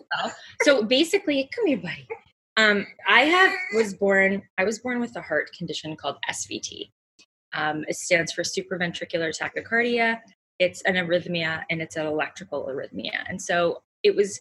so 0.63 0.83
basically, 0.83 1.49
come 1.55 1.67
here, 1.67 1.79
buddy. 1.79 2.09
Um, 2.57 2.87
I 3.09 3.21
have 3.21 3.53
was 3.75 3.95
born. 3.95 4.43
I 4.59 4.65
was 4.65 4.81
born 4.81 5.01
with 5.01 5.17
a 5.17 5.23
heart 5.23 5.51
condition 5.57 5.97
called 5.97 6.17
SVT. 6.29 6.91
Um, 7.55 7.85
it 7.89 7.97
stands 7.97 8.33
for 8.33 8.43
supraventricular 8.43 9.37
tachycardia. 9.37 10.19
It's 10.59 10.83
an 10.83 10.95
arrhythmia, 10.95 11.63
and 11.71 11.81
it's 11.81 11.97
an 11.97 12.07
electrical 12.07 12.67
arrhythmia. 12.67 13.25
And 13.29 13.41
so 13.41 13.83
it 14.03 14.15
was 14.15 14.41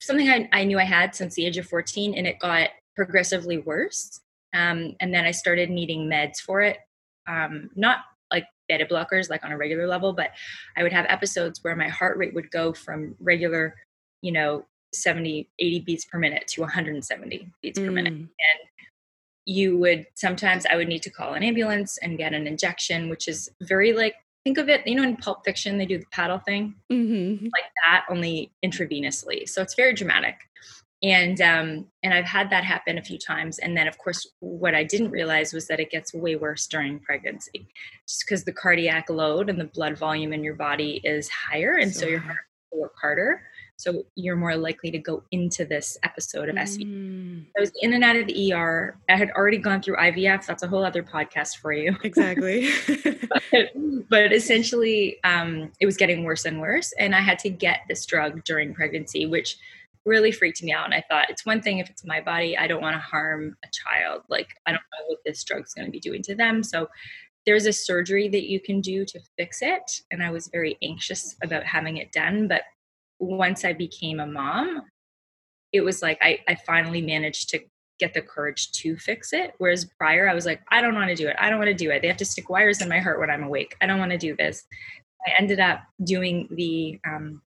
something 0.00 0.28
I, 0.28 0.48
I 0.52 0.64
knew 0.64 0.78
I 0.78 0.84
had 0.84 1.14
since 1.14 1.34
the 1.34 1.46
age 1.46 1.58
of 1.58 1.66
14, 1.66 2.14
and 2.14 2.26
it 2.26 2.38
got 2.38 2.70
progressively 2.94 3.58
worse. 3.58 4.20
Um, 4.54 4.96
and 5.00 5.12
then 5.12 5.24
I 5.24 5.30
started 5.32 5.68
needing 5.68 6.08
meds 6.08 6.38
for 6.38 6.62
it. 6.62 6.78
Um, 7.28 7.70
not 7.76 7.98
beta 8.68 8.84
blockers 8.84 9.30
like 9.30 9.44
on 9.44 9.52
a 9.52 9.56
regular 9.56 9.86
level 9.86 10.12
but 10.12 10.30
i 10.76 10.82
would 10.82 10.92
have 10.92 11.06
episodes 11.08 11.62
where 11.62 11.76
my 11.76 11.88
heart 11.88 12.16
rate 12.16 12.34
would 12.34 12.50
go 12.50 12.72
from 12.72 13.14
regular 13.20 13.74
you 14.22 14.32
know 14.32 14.64
70 14.92 15.48
80 15.58 15.80
beats 15.80 16.04
per 16.04 16.18
minute 16.18 16.46
to 16.48 16.60
170 16.62 17.50
beats 17.62 17.78
mm. 17.78 17.86
per 17.86 17.90
minute 17.90 18.14
mm. 18.14 18.20
and 18.20 18.88
you 19.44 19.78
would 19.78 20.06
sometimes 20.14 20.66
i 20.66 20.76
would 20.76 20.88
need 20.88 21.02
to 21.02 21.10
call 21.10 21.34
an 21.34 21.42
ambulance 21.42 21.98
and 21.98 22.18
get 22.18 22.32
an 22.32 22.46
injection 22.46 23.08
which 23.08 23.28
is 23.28 23.50
very 23.62 23.92
like 23.92 24.14
think 24.44 24.58
of 24.58 24.68
it 24.68 24.86
you 24.86 24.94
know 24.94 25.02
in 25.02 25.16
pulp 25.16 25.44
fiction 25.44 25.78
they 25.78 25.86
do 25.86 25.98
the 25.98 26.06
paddle 26.12 26.38
thing 26.38 26.74
mm-hmm. 26.92 27.44
like 27.44 27.64
that 27.84 28.04
only 28.10 28.52
intravenously 28.64 29.48
so 29.48 29.62
it's 29.62 29.74
very 29.74 29.92
dramatic 29.92 30.36
and 31.02 31.40
um, 31.40 31.86
and 32.02 32.14
I've 32.14 32.24
had 32.24 32.50
that 32.50 32.64
happen 32.64 32.98
a 32.98 33.02
few 33.02 33.18
times. 33.18 33.58
And 33.58 33.76
then, 33.76 33.86
of 33.86 33.98
course, 33.98 34.26
what 34.40 34.74
I 34.74 34.84
didn't 34.84 35.10
realize 35.10 35.52
was 35.52 35.68
that 35.68 35.80
it 35.80 35.90
gets 35.90 36.14
way 36.14 36.36
worse 36.36 36.66
during 36.66 37.00
pregnancy, 37.00 37.68
just 38.08 38.24
because 38.26 38.44
the 38.44 38.52
cardiac 38.52 39.10
load 39.10 39.50
and 39.50 39.60
the 39.60 39.64
blood 39.64 39.98
volume 39.98 40.32
in 40.32 40.42
your 40.42 40.54
body 40.54 41.00
is 41.04 41.28
higher, 41.28 41.74
and 41.74 41.92
so, 41.92 42.00
so 42.00 42.06
your 42.06 42.20
heart 42.20 42.38
will 42.72 42.82
work 42.82 42.94
harder. 43.00 43.42
So 43.78 44.06
you're 44.14 44.36
more 44.36 44.56
likely 44.56 44.90
to 44.90 44.98
go 44.98 45.22
into 45.32 45.66
this 45.66 45.98
episode 46.02 46.48
of 46.48 46.56
SVT. 46.56 46.86
Mm. 46.86 47.44
I 47.56 47.60
was 47.60 47.70
in 47.82 47.92
and 47.92 48.02
out 48.02 48.16
of 48.16 48.26
the 48.26 48.54
ER. 48.54 48.98
I 49.10 49.16
had 49.16 49.30
already 49.32 49.58
gone 49.58 49.82
through 49.82 49.96
IVF. 49.96 50.46
That's 50.46 50.62
a 50.62 50.66
whole 50.66 50.82
other 50.82 51.02
podcast 51.02 51.58
for 51.58 51.74
you. 51.74 51.94
Exactly. 52.02 52.70
but, 53.52 54.08
but, 54.08 54.32
essentially, 54.32 55.18
um, 55.24 55.70
it 55.78 55.84
was 55.84 55.98
getting 55.98 56.24
worse 56.24 56.46
and 56.46 56.58
worse, 56.58 56.94
and 56.98 57.14
I 57.14 57.20
had 57.20 57.38
to 57.40 57.50
get 57.50 57.80
this 57.86 58.06
drug 58.06 58.44
during 58.44 58.72
pregnancy, 58.72 59.26
which 59.26 59.58
really 60.06 60.32
freaked 60.32 60.62
me 60.62 60.72
out. 60.72 60.86
And 60.86 60.94
I 60.94 61.04
thought, 61.10 61.28
it's 61.28 61.44
one 61.44 61.60
thing 61.60 61.78
if 61.78 61.90
it's 61.90 62.04
my 62.04 62.20
body, 62.20 62.56
I 62.56 62.66
don't 62.66 62.80
want 62.80 62.94
to 62.94 63.00
harm 63.00 63.56
a 63.64 63.68
child. 63.72 64.22
Like, 64.28 64.48
I 64.64 64.70
don't 64.70 64.80
know 64.80 65.06
what 65.08 65.18
this 65.26 65.44
drug's 65.44 65.74
going 65.74 65.86
to 65.86 65.92
be 65.92 66.00
doing 66.00 66.22
to 66.22 66.34
them. 66.34 66.62
So, 66.62 66.88
there's 67.44 67.66
a 67.66 67.72
surgery 67.72 68.28
that 68.28 68.50
you 68.50 68.60
can 68.60 68.80
do 68.80 69.04
to 69.04 69.20
fix 69.38 69.62
it. 69.62 70.00
And 70.10 70.22
I 70.22 70.30
was 70.30 70.48
very 70.48 70.76
anxious 70.82 71.36
about 71.42 71.62
having 71.62 71.96
it 71.96 72.10
done. 72.10 72.48
But 72.48 72.62
once 73.20 73.64
I 73.64 73.72
became 73.72 74.18
a 74.20 74.26
mom, 74.26 74.82
it 75.72 75.80
was 75.82 76.02
like 76.02 76.18
I, 76.20 76.40
I 76.48 76.56
finally 76.56 77.00
managed 77.00 77.50
to 77.50 77.60
get 77.98 78.14
the 78.14 78.20
courage 78.20 78.72
to 78.72 78.96
fix 78.96 79.32
it. 79.32 79.54
Whereas 79.58 79.84
prior, 79.96 80.28
I 80.28 80.34
was 80.34 80.44
like, 80.44 80.60
I 80.70 80.82
don't 80.82 80.94
want 80.94 81.08
to 81.08 81.14
do 81.14 81.28
it. 81.28 81.36
I 81.38 81.48
don't 81.48 81.58
want 81.58 81.68
to 81.68 81.74
do 81.74 81.90
it. 81.90 82.02
They 82.02 82.08
have 82.08 82.16
to 82.18 82.24
stick 82.24 82.50
wires 82.50 82.82
in 82.82 82.88
my 82.88 82.98
heart 82.98 83.20
when 83.20 83.30
I'm 83.30 83.44
awake. 83.44 83.76
I 83.80 83.86
don't 83.86 83.98
want 83.98 84.12
to 84.12 84.18
do 84.18 84.36
this. 84.36 84.64
I 85.26 85.32
ended 85.38 85.60
up 85.60 85.80
doing 86.04 86.48
the 86.50 87.00
um, 87.08 87.42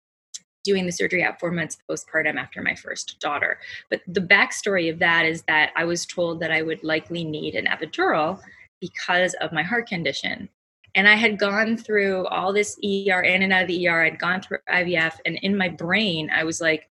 doing 0.66 0.86
the 0.86 0.92
surgery 0.92 1.24
at 1.24 1.40
four 1.40 1.52
months 1.52 1.78
postpartum 1.90 2.36
after 2.36 2.62
my 2.62 2.76
first 2.76 3.20
daughter. 3.20 3.60
But 3.90 4.02
the 4.08 4.20
backstory 4.20 4.92
of 4.92 5.00
that 5.00 5.26
is 5.26 5.44
that 5.44 5.72
I 5.76 5.86
was 5.86 6.06
told 6.06 6.42
that 6.42 6.52
I 6.52 6.62
would 6.62 6.84
likely 6.84 7.24
need 7.24 7.56
an 7.56 7.68
epidural 7.68 8.42
because 8.82 9.34
of 9.36 9.54
my 9.54 9.64
heart 9.64 9.88
condition. 9.88 10.50
And 10.96 11.08
I 11.08 11.16
had 11.16 11.40
gone 11.40 11.78
through 11.78 12.26
all 12.28 12.52
this 12.52 12.78
ER 12.84 13.22
in 13.22 13.44
and 13.44 13.54
out 13.54 13.64
of 13.64 13.68
the 13.68 13.88
ER. 13.88 14.04
I'd 14.04 14.20
gone 14.20 14.42
through 14.42 14.60
IVF, 14.70 15.20
and 15.26 15.38
in 15.42 15.58
my 15.58 15.70
brain, 15.70 16.30
I 16.34 16.44
was 16.46 16.62
like, 16.62 16.90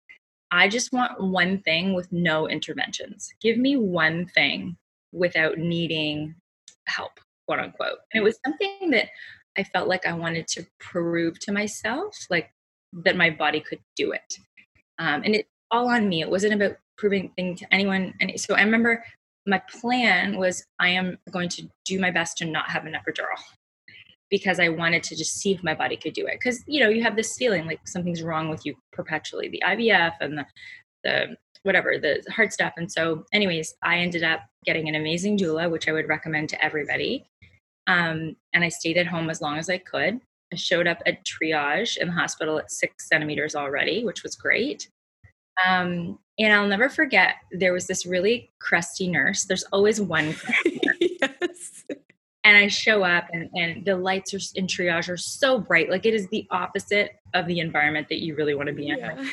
I 0.50 0.68
just 0.68 0.92
want 0.92 1.20
one 1.20 1.58
thing 1.62 1.94
with 1.94 2.12
no 2.12 2.46
interventions. 2.46 3.32
Give 3.40 3.56
me 3.56 3.76
one 3.76 4.26
thing 4.26 4.76
without 5.12 5.58
needing 5.58 6.34
help, 6.86 7.18
quote 7.46 7.60
unquote. 7.60 7.98
And 8.12 8.20
it 8.20 8.24
was 8.24 8.38
something 8.44 8.90
that 8.90 9.08
I 9.56 9.64
felt 9.64 9.88
like 9.88 10.06
I 10.06 10.12
wanted 10.12 10.48
to 10.48 10.66
prove 10.78 11.38
to 11.40 11.52
myself, 11.52 12.26
like 12.28 12.52
that 13.02 13.16
my 13.16 13.30
body 13.30 13.60
could 13.60 13.80
do 13.96 14.12
it. 14.12 14.38
Um, 14.98 15.22
and 15.24 15.34
it's 15.34 15.48
all 15.70 15.88
on 15.88 16.08
me. 16.08 16.20
It 16.22 16.30
wasn't 16.30 16.54
about 16.54 16.76
proving 16.96 17.30
thing 17.36 17.56
to 17.56 17.74
anyone. 17.74 18.14
And 18.20 18.38
so 18.40 18.54
I 18.54 18.62
remember 18.62 19.04
my 19.46 19.60
plan 19.80 20.38
was 20.38 20.64
I 20.78 20.90
am 20.90 21.18
going 21.30 21.48
to 21.50 21.68
do 21.84 21.98
my 21.98 22.10
best 22.10 22.38
to 22.38 22.44
not 22.44 22.70
have 22.70 22.86
an 22.86 22.94
epidural 22.94 23.40
because 24.30 24.58
I 24.58 24.68
wanted 24.68 25.02
to 25.04 25.16
just 25.16 25.36
see 25.36 25.52
if 25.52 25.62
my 25.62 25.74
body 25.74 25.96
could 25.96 26.14
do 26.14 26.26
it. 26.26 26.38
Because 26.40 26.62
you 26.66 26.80
know 26.80 26.88
you 26.88 27.02
have 27.02 27.16
this 27.16 27.36
feeling 27.36 27.66
like 27.66 27.86
something's 27.86 28.22
wrong 28.22 28.48
with 28.48 28.64
you 28.64 28.74
perpetually, 28.92 29.48
the 29.48 29.62
IVF 29.64 30.14
and 30.20 30.38
the 30.38 30.46
the 31.02 31.36
whatever 31.64 31.98
the 31.98 32.22
hard 32.30 32.52
stuff. 32.52 32.72
And 32.76 32.90
so, 32.90 33.24
anyways, 33.32 33.74
I 33.82 33.98
ended 33.98 34.22
up 34.22 34.40
getting 34.64 34.88
an 34.88 34.94
amazing 34.94 35.38
doula, 35.38 35.70
which 35.70 35.88
I 35.88 35.92
would 35.92 36.08
recommend 36.08 36.48
to 36.50 36.64
everybody. 36.64 37.26
Um, 37.86 38.36
and 38.52 38.64
I 38.64 38.68
stayed 38.68 38.96
at 38.96 39.06
home 39.06 39.28
as 39.30 39.40
long 39.40 39.58
as 39.58 39.68
I 39.68 39.78
could. 39.78 40.20
I 40.54 40.56
showed 40.56 40.86
up 40.86 41.02
at 41.04 41.24
triage 41.24 41.96
in 41.96 42.08
the 42.08 42.14
hospital 42.14 42.58
at 42.58 42.70
six 42.70 43.08
centimeters 43.08 43.54
already, 43.56 44.04
which 44.04 44.22
was 44.22 44.36
great. 44.36 44.88
Um, 45.66 46.18
and 46.38 46.52
I'll 46.52 46.68
never 46.68 46.88
forget, 46.88 47.36
there 47.50 47.72
was 47.72 47.86
this 47.86 48.06
really 48.06 48.52
crusty 48.60 49.08
nurse. 49.08 49.44
There's 49.44 49.64
always 49.72 50.00
one. 50.00 50.34
yes. 51.00 51.84
And 52.44 52.56
I 52.56 52.68
show 52.68 53.02
up, 53.04 53.28
and, 53.32 53.48
and 53.54 53.84
the 53.84 53.96
lights 53.96 54.34
are 54.34 54.40
in 54.54 54.66
triage 54.66 55.08
are 55.08 55.16
so 55.16 55.58
bright. 55.58 55.90
Like 55.90 56.06
it 56.06 56.14
is 56.14 56.28
the 56.28 56.46
opposite 56.50 57.12
of 57.32 57.46
the 57.46 57.60
environment 57.60 58.08
that 58.10 58.22
you 58.22 58.34
really 58.34 58.54
want 58.54 58.68
to 58.68 58.74
be 58.74 58.88
in. 58.88 58.98
Yeah. 58.98 59.24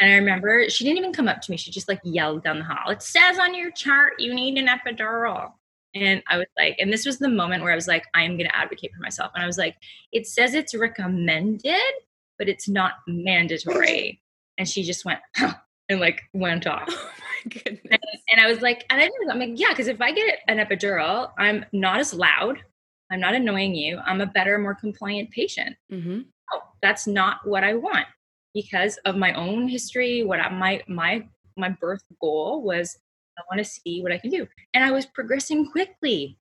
and 0.00 0.10
I 0.12 0.16
remember 0.16 0.68
she 0.68 0.84
didn't 0.84 0.98
even 0.98 1.12
come 1.12 1.28
up 1.28 1.40
to 1.42 1.50
me. 1.50 1.56
She 1.56 1.70
just 1.70 1.88
like 1.88 2.00
yelled 2.02 2.42
down 2.42 2.58
the 2.58 2.64
hall, 2.64 2.90
It 2.90 3.02
says 3.02 3.38
on 3.38 3.54
your 3.54 3.70
chart 3.70 4.14
you 4.18 4.34
need 4.34 4.58
an 4.58 4.66
epidural. 4.66 5.52
And 5.94 6.22
I 6.28 6.38
was 6.38 6.46
like, 6.56 6.76
and 6.78 6.92
this 6.92 7.04
was 7.04 7.18
the 7.18 7.28
moment 7.28 7.62
where 7.62 7.72
I 7.72 7.76
was 7.76 7.88
like, 7.88 8.04
I 8.14 8.22
am 8.22 8.36
going 8.36 8.48
to 8.48 8.56
advocate 8.56 8.92
for 8.94 9.02
myself. 9.02 9.32
And 9.34 9.42
I 9.42 9.46
was 9.46 9.58
like, 9.58 9.76
it 10.12 10.26
says 10.26 10.54
it's 10.54 10.74
recommended, 10.74 11.92
but 12.38 12.48
it's 12.48 12.68
not 12.68 12.94
mandatory. 13.08 14.22
And 14.56 14.68
she 14.68 14.82
just 14.82 15.04
went, 15.04 15.20
huh, 15.36 15.54
and 15.88 16.00
like 16.00 16.22
went 16.32 16.66
off. 16.66 16.88
Oh 17.42 17.46
my 17.46 17.62
goodness. 17.62 17.80
And, 17.90 18.00
and 18.32 18.40
I 18.42 18.50
was 18.50 18.60
like, 18.60 18.84
and 18.90 19.00
I 19.00 19.08
I'm 19.30 19.38
like, 19.38 19.52
yeah, 19.54 19.70
because 19.70 19.88
if 19.88 20.02
I 20.02 20.12
get 20.12 20.40
an 20.46 20.58
epidural, 20.58 21.30
I'm 21.38 21.64
not 21.72 21.98
as 21.98 22.12
loud. 22.12 22.58
I'm 23.10 23.20
not 23.20 23.34
annoying 23.34 23.74
you. 23.74 23.98
I'm 24.04 24.20
a 24.20 24.26
better, 24.26 24.58
more 24.58 24.74
compliant 24.74 25.30
patient. 25.30 25.74
Mm-hmm. 25.90 26.20
Oh, 26.52 26.60
that's 26.82 27.06
not 27.06 27.38
what 27.44 27.64
I 27.64 27.74
want 27.74 28.06
because 28.54 28.98
of 29.04 29.16
my 29.16 29.32
own 29.32 29.68
history. 29.68 30.22
What 30.22 30.40
I, 30.40 30.50
my 30.50 30.82
my 30.86 31.26
my 31.56 31.70
birth 31.70 32.02
goal 32.20 32.62
was, 32.62 32.98
I 33.38 33.42
want 33.50 33.58
to 33.58 33.70
see 33.70 34.02
what 34.02 34.12
I 34.12 34.18
can 34.18 34.30
do, 34.30 34.46
and 34.74 34.84
I 34.84 34.90
was 34.90 35.06
progressing 35.06 35.70
quickly, 35.70 36.38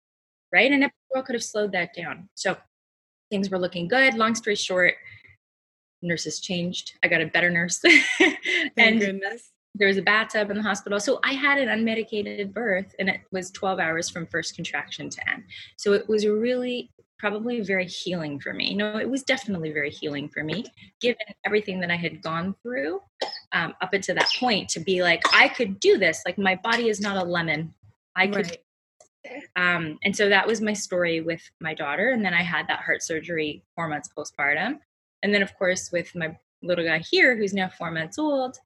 right? 0.52 0.72
And 0.72 0.84
epidural 0.84 1.26
could 1.26 1.36
have 1.36 1.44
slowed 1.44 1.72
that 1.74 1.94
down. 1.94 2.30
So 2.36 2.58
things 3.30 3.50
were 3.50 3.60
looking 3.60 3.88
good. 3.88 4.16
Long 4.16 4.36
story 4.36 4.56
short, 4.56 4.96
nurses 6.02 6.40
changed. 6.40 6.94
I 7.04 7.08
got 7.08 7.22
a 7.22 7.28
better 7.28 7.50
nurse. 7.50 7.82
and 8.78 9.00
goodness. 9.00 9.52
there 9.76 9.88
was 9.88 9.98
a 9.98 10.02
bathtub 10.02 10.50
in 10.50 10.58
the 10.58 10.64
hospital. 10.64 11.00
So 11.00 11.20
I 11.24 11.34
had 11.34 11.58
an 11.58 11.68
unmedicated 11.70 12.54
birth 12.54 12.94
and 13.00 13.10
it 13.10 13.22
was 13.32 13.52
12 13.52 13.80
hours 13.80 14.10
from 14.10 14.26
first 14.28 14.56
contraction 14.56 15.10
to 15.10 15.30
end. 15.30 15.44
So 15.78 15.94
it 15.94 16.08
was 16.08 16.26
really 16.26 16.92
probably 17.20 17.62
very 17.62 17.88
healing 17.88 18.40
for 18.40 18.54
me. 18.54 18.72
You 18.72 18.78
know, 18.78 18.98
it 18.98 19.10
was 19.10 19.24
definitely 19.24 19.72
very 19.72 19.90
healing 19.90 20.30
for 20.30 20.44
me, 20.44 20.66
given 21.02 21.26
everything 21.46 21.80
that 21.80 21.92
I 21.92 21.96
had 21.96 22.22
gone 22.22 22.56
through 22.62 23.02
um, 23.52 23.74
up 23.82 23.94
until 23.94 24.16
that 24.16 24.30
point 24.40 24.70
to 24.70 24.80
be 24.80 25.02
like, 25.02 25.22
I 25.34 25.48
could 25.48 25.80
do 25.80 25.98
this. 25.98 26.22
Like 26.26 26.38
my 26.38 26.56
body 26.56 26.90
is 26.90 27.00
not 27.00 27.18
a 27.18 27.24
lemon. 27.24 27.74
I 28.16 28.28
could 28.28 28.48
right. 28.48 28.58
Um, 29.56 29.98
and 30.04 30.16
so 30.16 30.30
that 30.30 30.48
was 30.48 30.62
my 30.62 30.74
story 30.74 31.22
with 31.22 31.42
my 31.60 31.74
daughter. 31.74 32.10
And 32.10 32.24
then 32.24 32.34
I 32.34 32.44
had 32.44 32.68
that 32.68 32.80
heart 32.80 33.04
surgery 33.04 33.64
four 33.76 33.88
months 33.88 34.10
postpartum. 34.16 34.80
And 35.24 35.34
then, 35.34 35.42
of 35.42 35.58
course, 35.58 35.92
with 35.92 36.16
my 36.16 36.38
little 36.62 36.86
guy 36.86 37.00
here, 37.00 37.36
who's 37.36 37.54
now 37.54 37.70
four 37.70 37.92
months 37.92 38.18
old, 38.18 38.58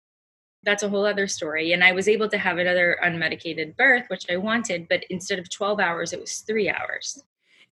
that's 0.64 0.84
a 0.84 0.90
whole 0.90 1.06
other 1.06 1.28
story. 1.28 1.74
And 1.74 1.84
I 1.84 1.92
was 1.92 2.08
able 2.08 2.30
to 2.30 2.38
have 2.38 2.58
another 2.58 2.98
unmedicated 3.04 3.76
birth, 3.78 4.06
which 4.10 4.26
I 4.30 4.38
wanted, 4.38 4.88
but 4.90 5.04
instead 5.10 5.40
of 5.40 5.50
12 5.50 5.80
hours, 5.80 6.14
it 6.14 6.20
was 6.20 6.40
three 6.40 6.70
hours. 6.70 7.24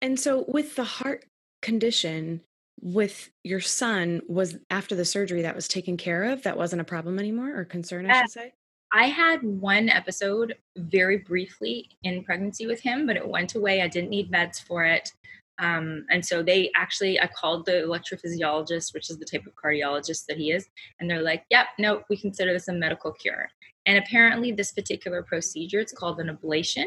And 0.01 0.20
so, 0.20 0.46
with 0.48 0.75
the 0.75 0.84
heart 0.84 1.25
condition, 1.62 2.41
with 2.82 3.29
your 3.44 3.60
son, 3.60 4.22
was 4.27 4.58
after 4.70 4.96
the 4.96 5.06
surgery 5.06 5.41
that 5.41 5.56
was 5.56 5.68
taken 5.68 5.98
care 5.98 6.25
of, 6.25 6.44
that 6.44 6.58
wasn't 6.58 6.82
a 6.82 6.86
problem 6.86 7.20
anymore 7.20 7.56
or 7.56 7.65
concern, 7.65 8.10
I 8.10 8.22
should 8.22 8.32
say? 8.32 8.53
I 8.91 9.06
had 9.06 9.44
one 9.44 9.89
episode 9.89 10.56
very 10.77 11.18
briefly 11.18 11.89
in 12.03 12.24
pregnancy 12.24 12.65
with 12.65 12.82
him, 12.82 13.06
but 13.06 13.18
it 13.18 13.27
went 13.27 13.53
away. 13.56 13.82
I 13.82 13.88
didn't 13.88 14.10
need 14.10 14.32
meds 14.32 14.63
for 14.63 14.84
it. 14.84 15.12
Um, 15.60 16.06
and 16.10 16.25
so 16.25 16.41
they 16.41 16.72
actually, 16.75 17.20
I 17.20 17.27
called 17.27 17.65
the 17.65 17.74
electrophysiologist, 17.74 18.94
which 18.94 19.10
is 19.10 19.18
the 19.18 19.25
type 19.25 19.46
of 19.46 19.53
cardiologist 19.53 20.25
that 20.27 20.38
he 20.38 20.51
is, 20.51 20.68
and 21.00 21.10
they're 21.10 21.22
like, 21.22 21.44
yep, 21.51 21.68
no, 21.77 22.01
we 22.10 22.18
consider 22.18 22.53
this 22.53 22.70
a 22.70 22.74
medical 22.74 23.12
cure. 23.12 23.50
And 23.86 23.98
apparently, 23.98 24.51
this 24.51 24.72
particular 24.72 25.22
procedure, 25.22 25.79
it's 25.79 25.91
called 25.91 26.20
an 26.20 26.36
ablation, 26.36 26.86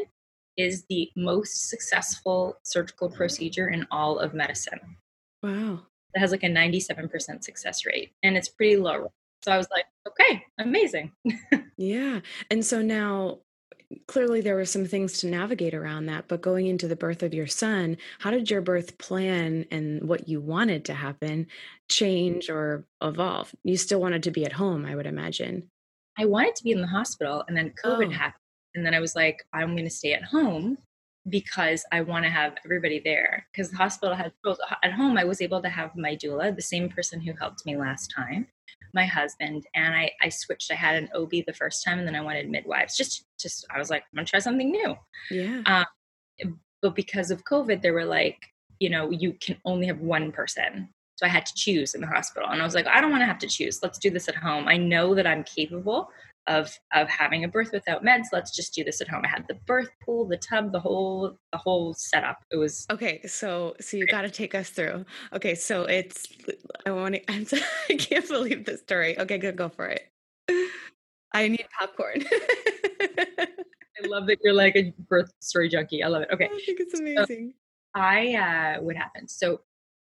is 0.57 0.85
the 0.89 1.11
most 1.17 1.69
successful 1.69 2.59
surgical 2.63 3.11
procedure 3.11 3.69
in 3.69 3.87
all 3.91 4.19
of 4.19 4.35
medicine. 4.35 4.81
Wow. 5.43 5.81
It 6.15 6.21
has 6.21 6.31
like 6.31 6.43
a 6.43 6.49
97% 6.49 7.43
success 7.43 7.87
rate, 7.87 8.13
and 8.23 8.37
it's 8.37 8.49
pretty 8.49 8.77
low. 8.77 9.11
So 9.43 9.51
I 9.51 9.57
was 9.57 9.69
like, 9.71 9.87
okay, 10.07 10.45
amazing. 10.59 11.13
yeah. 11.77 12.21
And 12.51 12.65
so 12.65 12.83
now 12.83 13.39
clearly 14.07 14.41
there 14.41 14.55
were 14.55 14.65
some 14.65 14.87
things 14.87 15.19
to 15.19 15.27
navigate 15.27 15.75
around 15.75 16.07
that 16.07 16.27
but 16.29 16.41
going 16.41 16.67
into 16.67 16.89
the 16.89 16.97
birth 16.97 17.23
of 17.23 17.35
your 17.35 17.47
son 17.47 17.97
how 18.21 18.31
did 18.31 18.51
your 18.51 18.61
birth 18.61 18.97
plan 18.99 19.67
and 19.71 20.09
what 20.09 20.29
you 20.29 20.41
wanted 20.41 20.85
to 20.85 20.95
happen 20.95 21.47
change 21.91 22.49
or 22.49 22.87
evolve 23.03 23.55
you 23.65 23.77
still 23.77 24.01
wanted 24.01 24.23
to 24.23 24.31
be 24.31 24.45
at 24.45 24.53
home 24.53 24.87
i 24.87 24.95
would 24.95 25.07
imagine 25.07 25.69
i 26.19 26.25
wanted 26.25 26.55
to 26.57 26.65
be 26.65 26.73
in 26.73 26.81
the 26.81 26.87
hospital 26.87 27.45
and 27.49 27.57
then 27.57 27.73
covid 27.85 28.09
oh. 28.09 28.11
happened 28.11 28.42
and 28.75 28.85
then 28.85 28.95
i 28.95 29.01
was 29.01 29.15
like 29.15 29.45
i'm 29.53 29.73
going 29.73 29.85
to 29.85 29.91
stay 29.91 30.13
at 30.13 30.25
home 30.25 30.79
because 31.29 31.85
i 31.93 32.01
want 32.01 32.25
to 32.25 32.31
have 32.31 32.55
everybody 32.65 33.01
there 33.05 33.47
because 33.53 33.71
the 33.71 33.77
hospital 33.77 34.15
had 34.15 34.33
at 34.83 34.93
home 34.93 35.17
i 35.17 35.25
was 35.25 35.41
able 35.41 35.63
to 35.63 35.69
have 35.69 35.95
my 35.97 36.17
doula 36.17 36.55
the 36.55 36.63
same 36.63 36.89
person 36.89 37.21
who 37.21 37.33
helped 37.35 37.65
me 37.65 37.77
last 37.77 38.13
time 38.15 38.47
my 38.95 39.07
husband 39.07 39.67
and 39.75 39.95
I, 39.95 40.11
I 40.21 40.29
switched. 40.29 40.71
I 40.71 40.75
had 40.75 40.97
an 40.97 41.09
OB 41.15 41.31
the 41.47 41.55
first 41.55 41.85
time 41.85 41.99
and 41.99 42.07
then 42.07 42.15
I 42.15 42.21
wanted 42.21 42.51
midwives. 42.51 42.97
Just, 42.97 43.25
just, 43.41 43.65
I 43.75 43.79
was 43.79 43.91
like, 43.91 44.03
I'm 44.03 44.17
gonna 44.17 44.27
try 44.27 44.39
something 44.39 44.71
new. 44.71 44.95
Yeah. 45.31 45.63
Um, 45.67 46.59
but 46.83 46.95
because 46.95 47.31
of 47.31 47.45
COVID, 47.45 47.81
they 47.81 47.91
were 47.91 48.05
like, 48.05 48.39
you 48.81 48.91
know, 48.91 49.11
you 49.11 49.35
can 49.41 49.57
only 49.65 49.87
have 49.87 50.01
one 50.01 50.33
person. 50.33 50.89
So 51.17 51.27
I 51.27 51.29
had 51.29 51.47
to 51.47 51.55
choose 51.55 51.95
in 51.95 52.01
the 52.01 52.07
hospital. 52.07 52.49
And 52.51 52.61
I 52.61 52.65
was 52.65 52.75
like, 52.75 52.87
I 52.87 53.01
don't 53.01 53.11
want 53.11 53.23
to 53.23 53.27
have 53.27 53.39
to 53.39 53.47
choose. 53.47 53.81
Let's 53.83 53.99
do 53.99 54.11
this 54.11 54.29
at 54.29 54.35
home. 54.35 54.67
I 54.67 54.77
know 54.77 55.15
that 55.15 55.27
I'm 55.27 55.45
capable 55.45 56.09
of 56.47 56.77
of 56.93 57.09
having 57.09 57.45
a 57.45 57.49
birth 57.49 57.71
without 57.73 58.05
meds 58.05 58.27
let's 58.33 58.55
just 58.55 58.75
do 58.75 58.83
this 58.83 59.01
at 59.01 59.09
home. 59.09 59.23
I 59.25 59.29
had 59.29 59.47
the 59.49 59.55
birth 59.67 59.91
pool 60.05 60.27
the 60.27 60.37
tub 60.37 60.73
the 60.73 60.81
whole 60.81 61.39
the 61.53 61.59
whole 61.59 61.95
setup. 61.95 62.45
It 62.51 62.57
was 62.57 62.87
okay 62.91 63.23
so 63.27 63.75
so 63.81 63.97
you 63.97 64.07
got 64.07 64.23
to 64.23 64.31
take 64.31 64.55
us 64.55 64.71
through. 64.71 65.05
Okay 65.33 65.55
so 65.55 65.85
it's 65.85 66.27
i 66.85 66.91
want 66.91 67.15
to 67.15 67.23
I'm, 67.33 67.47
i 67.91 67.95
can't 67.95 68.27
believe 68.29 68.65
this 68.65 68.81
story. 68.81 69.19
Okay 69.19 69.39
good 69.39 69.57
go 69.57 69.69
for 69.69 69.87
it. 69.87 70.09
I 71.35 71.49
need 71.49 71.67
popcorn. 71.79 72.25
I 73.01 74.07
love 74.07 74.27
that 74.27 74.39
you're 74.43 74.53
like 74.53 74.75
a 74.77 74.93
birth 75.09 75.31
story 75.41 75.69
junkie. 75.69 76.03
I 76.03 76.09
love 76.09 76.23
it. 76.23 76.29
Okay 76.33 76.47
i 76.47 76.61
think 76.67 76.81
it's 76.81 76.99
amazing. 76.99 77.55
So 77.97 78.03
i 78.03 78.35
uh 78.35 78.83
what 78.83 78.97
happened? 78.97 79.31
So 79.31 79.61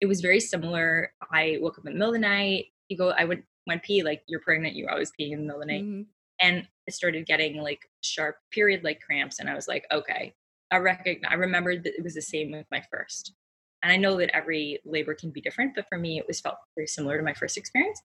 it 0.00 0.06
was 0.06 0.20
very 0.20 0.40
similar. 0.40 1.12
I 1.30 1.58
woke 1.60 1.78
up 1.78 1.86
in 1.86 1.92
the 1.92 1.98
middle 1.98 2.14
of 2.14 2.14
the 2.14 2.26
night. 2.26 2.66
You 2.88 2.96
go 2.96 3.10
i 3.10 3.24
would 3.24 3.42
when 3.64 3.80
pee, 3.80 4.02
like 4.02 4.22
you're 4.26 4.40
pregnant, 4.40 4.74
you 4.74 4.88
always 4.88 5.12
pee 5.12 5.32
in 5.32 5.40
the 5.40 5.46
middle 5.46 5.62
of 5.62 5.68
the 5.68 5.72
night. 5.72 5.84
Mm-hmm. 5.84 6.02
And 6.42 6.66
I 6.88 6.90
started 6.90 7.26
getting 7.26 7.62
like 7.62 7.88
sharp 8.02 8.36
period 8.50 8.82
like 8.82 9.00
cramps. 9.00 9.38
And 9.38 9.48
I 9.48 9.54
was 9.54 9.68
like, 9.68 9.86
okay, 9.92 10.34
I 10.70 10.78
recognize, 10.78 11.30
I 11.30 11.36
remembered 11.36 11.84
that 11.84 11.94
it 11.96 12.02
was 12.02 12.14
the 12.14 12.22
same 12.22 12.50
with 12.50 12.66
my 12.70 12.82
first. 12.90 13.34
And 13.82 13.92
I 13.92 13.96
know 13.96 14.16
that 14.18 14.34
every 14.34 14.80
labor 14.84 15.14
can 15.14 15.30
be 15.30 15.40
different, 15.40 15.74
but 15.74 15.86
for 15.88 15.98
me, 15.98 16.18
it 16.18 16.26
was 16.26 16.40
felt 16.40 16.56
very 16.76 16.86
similar 16.86 17.16
to 17.16 17.24
my 17.24 17.34
first 17.34 17.56
experience. 17.56 18.00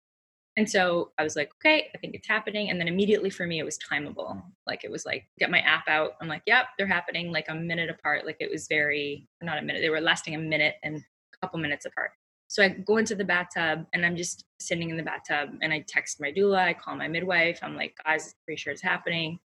And 0.56 0.68
so 0.68 1.12
I 1.18 1.22
was 1.24 1.34
like, 1.34 1.50
okay, 1.58 1.88
I 1.94 1.98
think 1.98 2.14
it's 2.14 2.28
happening. 2.28 2.68
And 2.68 2.78
then 2.78 2.88
immediately 2.88 3.30
for 3.30 3.46
me, 3.46 3.58
it 3.58 3.64
was 3.64 3.78
timeable. 3.78 4.42
Like 4.66 4.84
it 4.84 4.90
was 4.90 5.06
like, 5.06 5.26
get 5.38 5.50
my 5.50 5.60
app 5.60 5.88
out. 5.88 6.12
I'm 6.20 6.28
like, 6.28 6.42
yep, 6.46 6.66
they're 6.76 6.86
happening 6.86 7.32
like 7.32 7.46
a 7.48 7.54
minute 7.54 7.88
apart. 7.88 8.26
Like 8.26 8.36
it 8.38 8.50
was 8.50 8.66
very, 8.68 9.26
not 9.40 9.58
a 9.58 9.62
minute, 9.62 9.80
they 9.80 9.88
were 9.88 10.00
lasting 10.00 10.34
a 10.34 10.38
minute 10.38 10.74
and 10.82 10.96
a 10.96 11.38
couple 11.40 11.58
minutes 11.58 11.86
apart. 11.86 12.10
So 12.52 12.62
I 12.62 12.68
go 12.68 12.98
into 12.98 13.14
the 13.14 13.24
bathtub 13.24 13.86
and 13.94 14.04
I'm 14.04 14.14
just 14.14 14.44
sitting 14.60 14.90
in 14.90 14.98
the 14.98 15.02
bathtub 15.02 15.56
and 15.62 15.72
I 15.72 15.82
text 15.88 16.20
my 16.20 16.30
doula, 16.30 16.58
I 16.58 16.74
call 16.74 16.94
my 16.94 17.08
midwife. 17.08 17.58
I'm 17.62 17.74
like, 17.74 17.96
guys, 18.04 18.34
pretty 18.44 18.60
sure 18.60 18.74
it's 18.74 18.82
happening. 18.82 19.38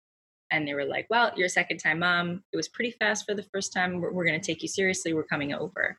And 0.50 0.66
they 0.66 0.72
were 0.72 0.86
like, 0.86 1.06
well, 1.10 1.30
you're 1.36 1.48
a 1.48 1.50
second 1.50 1.80
time 1.80 1.98
mom. 1.98 2.42
It 2.50 2.56
was 2.56 2.66
pretty 2.66 2.92
fast 2.92 3.26
for 3.26 3.34
the 3.34 3.42
first 3.52 3.74
time. 3.74 4.00
We're, 4.00 4.10
we're 4.10 4.24
going 4.24 4.40
to 4.40 4.46
take 4.46 4.62
you 4.62 4.68
seriously. 4.68 5.12
We're 5.12 5.24
coming 5.24 5.52
over. 5.52 5.98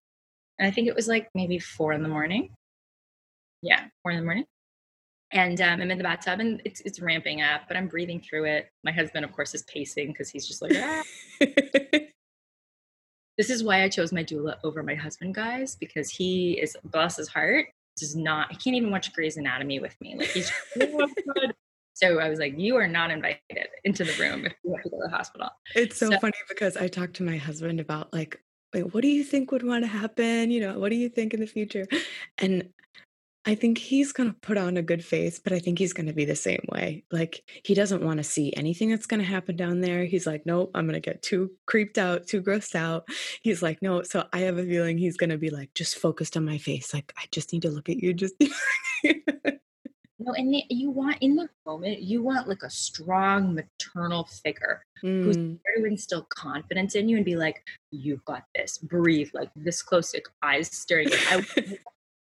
And 0.58 0.68
I 0.68 0.72
think 0.72 0.88
it 0.88 0.96
was 0.96 1.08
like 1.08 1.30
maybe 1.36 1.60
four 1.60 1.94
in 1.94 2.02
the 2.02 2.10
morning. 2.10 2.50
Yeah, 3.62 3.84
four 4.02 4.12
in 4.12 4.18
the 4.18 4.26
morning. 4.26 4.46
And 5.32 5.62
um, 5.62 5.82
I'm 5.82 5.92
in 5.92 6.00
the 6.00 6.04
bathtub 6.04 6.40
and 6.40 6.60
it's, 6.66 6.82
it's 6.82 7.00
ramping 7.00 7.44
up, 7.44 7.68
but 7.68 7.78
I'm 7.78 7.88
breathing 7.88 8.20
through 8.20 8.46
it. 8.46 8.70
My 8.84 8.92
husband, 8.92 9.26
of 9.26 9.32
course, 9.32 9.54
is 9.54 9.62
pacing 9.72 10.08
because 10.08 10.32
he's 10.32 10.48
just 10.48 10.64
like, 10.64 10.74
ah. 10.76 11.04
This 13.38 13.50
is 13.50 13.64
why 13.64 13.84
I 13.84 13.90
chose 13.90 14.12
my 14.12 14.24
doula 14.24 14.58
over 14.64 14.84
my 14.84 14.96
husband, 14.96 15.36
guys, 15.36 15.76
because 15.76 16.10
he 16.10 16.54
is, 16.54 16.76
bless 16.86 17.18
his 17.18 17.28
heart, 17.28 17.68
does 17.98 18.16
not, 18.16 18.52
he 18.52 18.58
can't 18.58 18.76
even 18.76 18.92
watch 18.92 19.14
Grey's 19.14 19.38
Anatomy 19.38 19.80
with 19.80 19.96
me. 20.02 20.16
Like 20.18 20.30
he's, 20.30 20.52
so 21.94 22.20
I 22.20 22.30
was 22.30 22.40
like, 22.40 22.58
you 22.58 22.76
are 22.76 22.88
not 22.88 23.12
invited 23.12 23.40
into 23.84 24.04
the 24.04 24.14
room 24.20 24.46
if 24.46 24.54
you 24.64 24.74
have 24.74 24.84
to 24.84 24.90
go 24.90 24.98
to 24.98 25.04
the 25.10 25.16
hospital. 25.16 25.50
It's 25.76 25.98
so, 25.98 26.10
so 26.10 26.20
funny 26.20 26.34
because 26.50 26.78
I 26.78 26.88
talked 26.88 27.16
to 27.18 27.24
my 27.24 27.38
husband 27.38 27.80
about 27.80 28.14
like, 28.14 28.42
wait, 28.74 28.94
what 28.94 29.02
do 29.02 29.08
you 29.08 29.24
think 29.24 29.52
would 29.52 29.64
want 29.64 29.84
to 29.84 29.88
happen? 29.88 30.52
You 30.52 30.62
know, 30.62 30.80
what 30.80 30.90
do 30.90 30.96
you 30.96 31.10
think 31.10 31.34
in 31.34 31.40
the 31.40 31.48
future? 31.48 31.88
And 32.38 32.70
I 33.48 33.54
think 33.56 33.78
he's 33.78 34.12
going 34.12 34.32
to 34.32 34.40
put 34.40 34.58
on 34.58 34.76
a 34.76 34.82
good 34.82 35.06
face, 35.06 35.40
but 35.40 35.54
I 35.54 35.60
think 35.60 35.78
he's 35.78 35.94
going 35.94 36.08
to 36.08 36.14
be 36.14 36.26
the 36.26 36.36
same 36.36 36.66
way. 36.72 37.04
Like, 37.12 37.44
he 37.64 37.76
doesn't 37.76 38.04
want 38.04 38.18
to 38.18 38.24
see 38.24 38.52
anything 38.56 38.90
that's 38.90 39.06
going 39.06 39.20
to 39.20 39.26
happen 39.26 39.56
down 39.56 39.82
there. 39.82 40.06
He's 40.06 40.26
like, 40.26 40.46
nope, 40.46 40.72
I'm 40.74 40.86
going 40.88 41.00
to 41.00 41.00
get 41.00 41.22
too 41.22 41.52
creeped 41.68 42.00
out, 42.00 42.26
too 42.26 42.42
grossed 42.42 42.74
out. 42.74 43.08
He's 43.44 43.62
like, 43.62 43.82
no. 43.84 44.02
So 44.02 44.26
I 44.34 44.40
have 44.40 44.58
a 44.58 44.64
feeling 44.64 44.98
he's 44.98 45.18
going 45.18 45.30
to 45.30 45.38
be 45.38 45.52
like, 45.52 45.74
just 45.76 45.98
focused 45.98 46.36
on 46.36 46.46
my 46.46 46.58
face. 46.58 46.94
Like, 46.94 47.14
I 47.18 47.26
just 47.32 47.54
need 47.54 47.62
to 47.62 47.70
look 47.70 47.88
at 47.88 47.98
you. 47.98 48.14
Just. 48.14 48.34
no, 50.20 50.34
and 50.34 50.56
you 50.70 50.90
want 50.90 51.18
in 51.22 51.36
the 51.36 51.48
moment, 51.68 52.02
you 52.02 52.24
want 52.24 52.48
like 52.48 52.64
a 52.64 52.70
strong 52.70 53.54
maternal 53.54 54.28
figure 54.44 54.84
mm. 55.04 55.24
who's 55.24 55.38
there 55.38 55.76
to 55.78 55.86
instill 55.86 56.26
confidence 56.30 56.96
in 56.96 57.08
you 57.08 57.18
and 57.18 57.26
be 57.26 57.36
like, 57.36 57.62
"You've 57.92 58.26
got 58.26 58.44
this. 58.56 58.80
Breathe 58.80 59.30
like 59.34 59.50
this 59.56 59.84
close, 59.84 60.16
like 60.16 60.28
eyes 60.42 60.76
staring." 60.76 61.10
At 61.30 61.46
I 61.58 61.78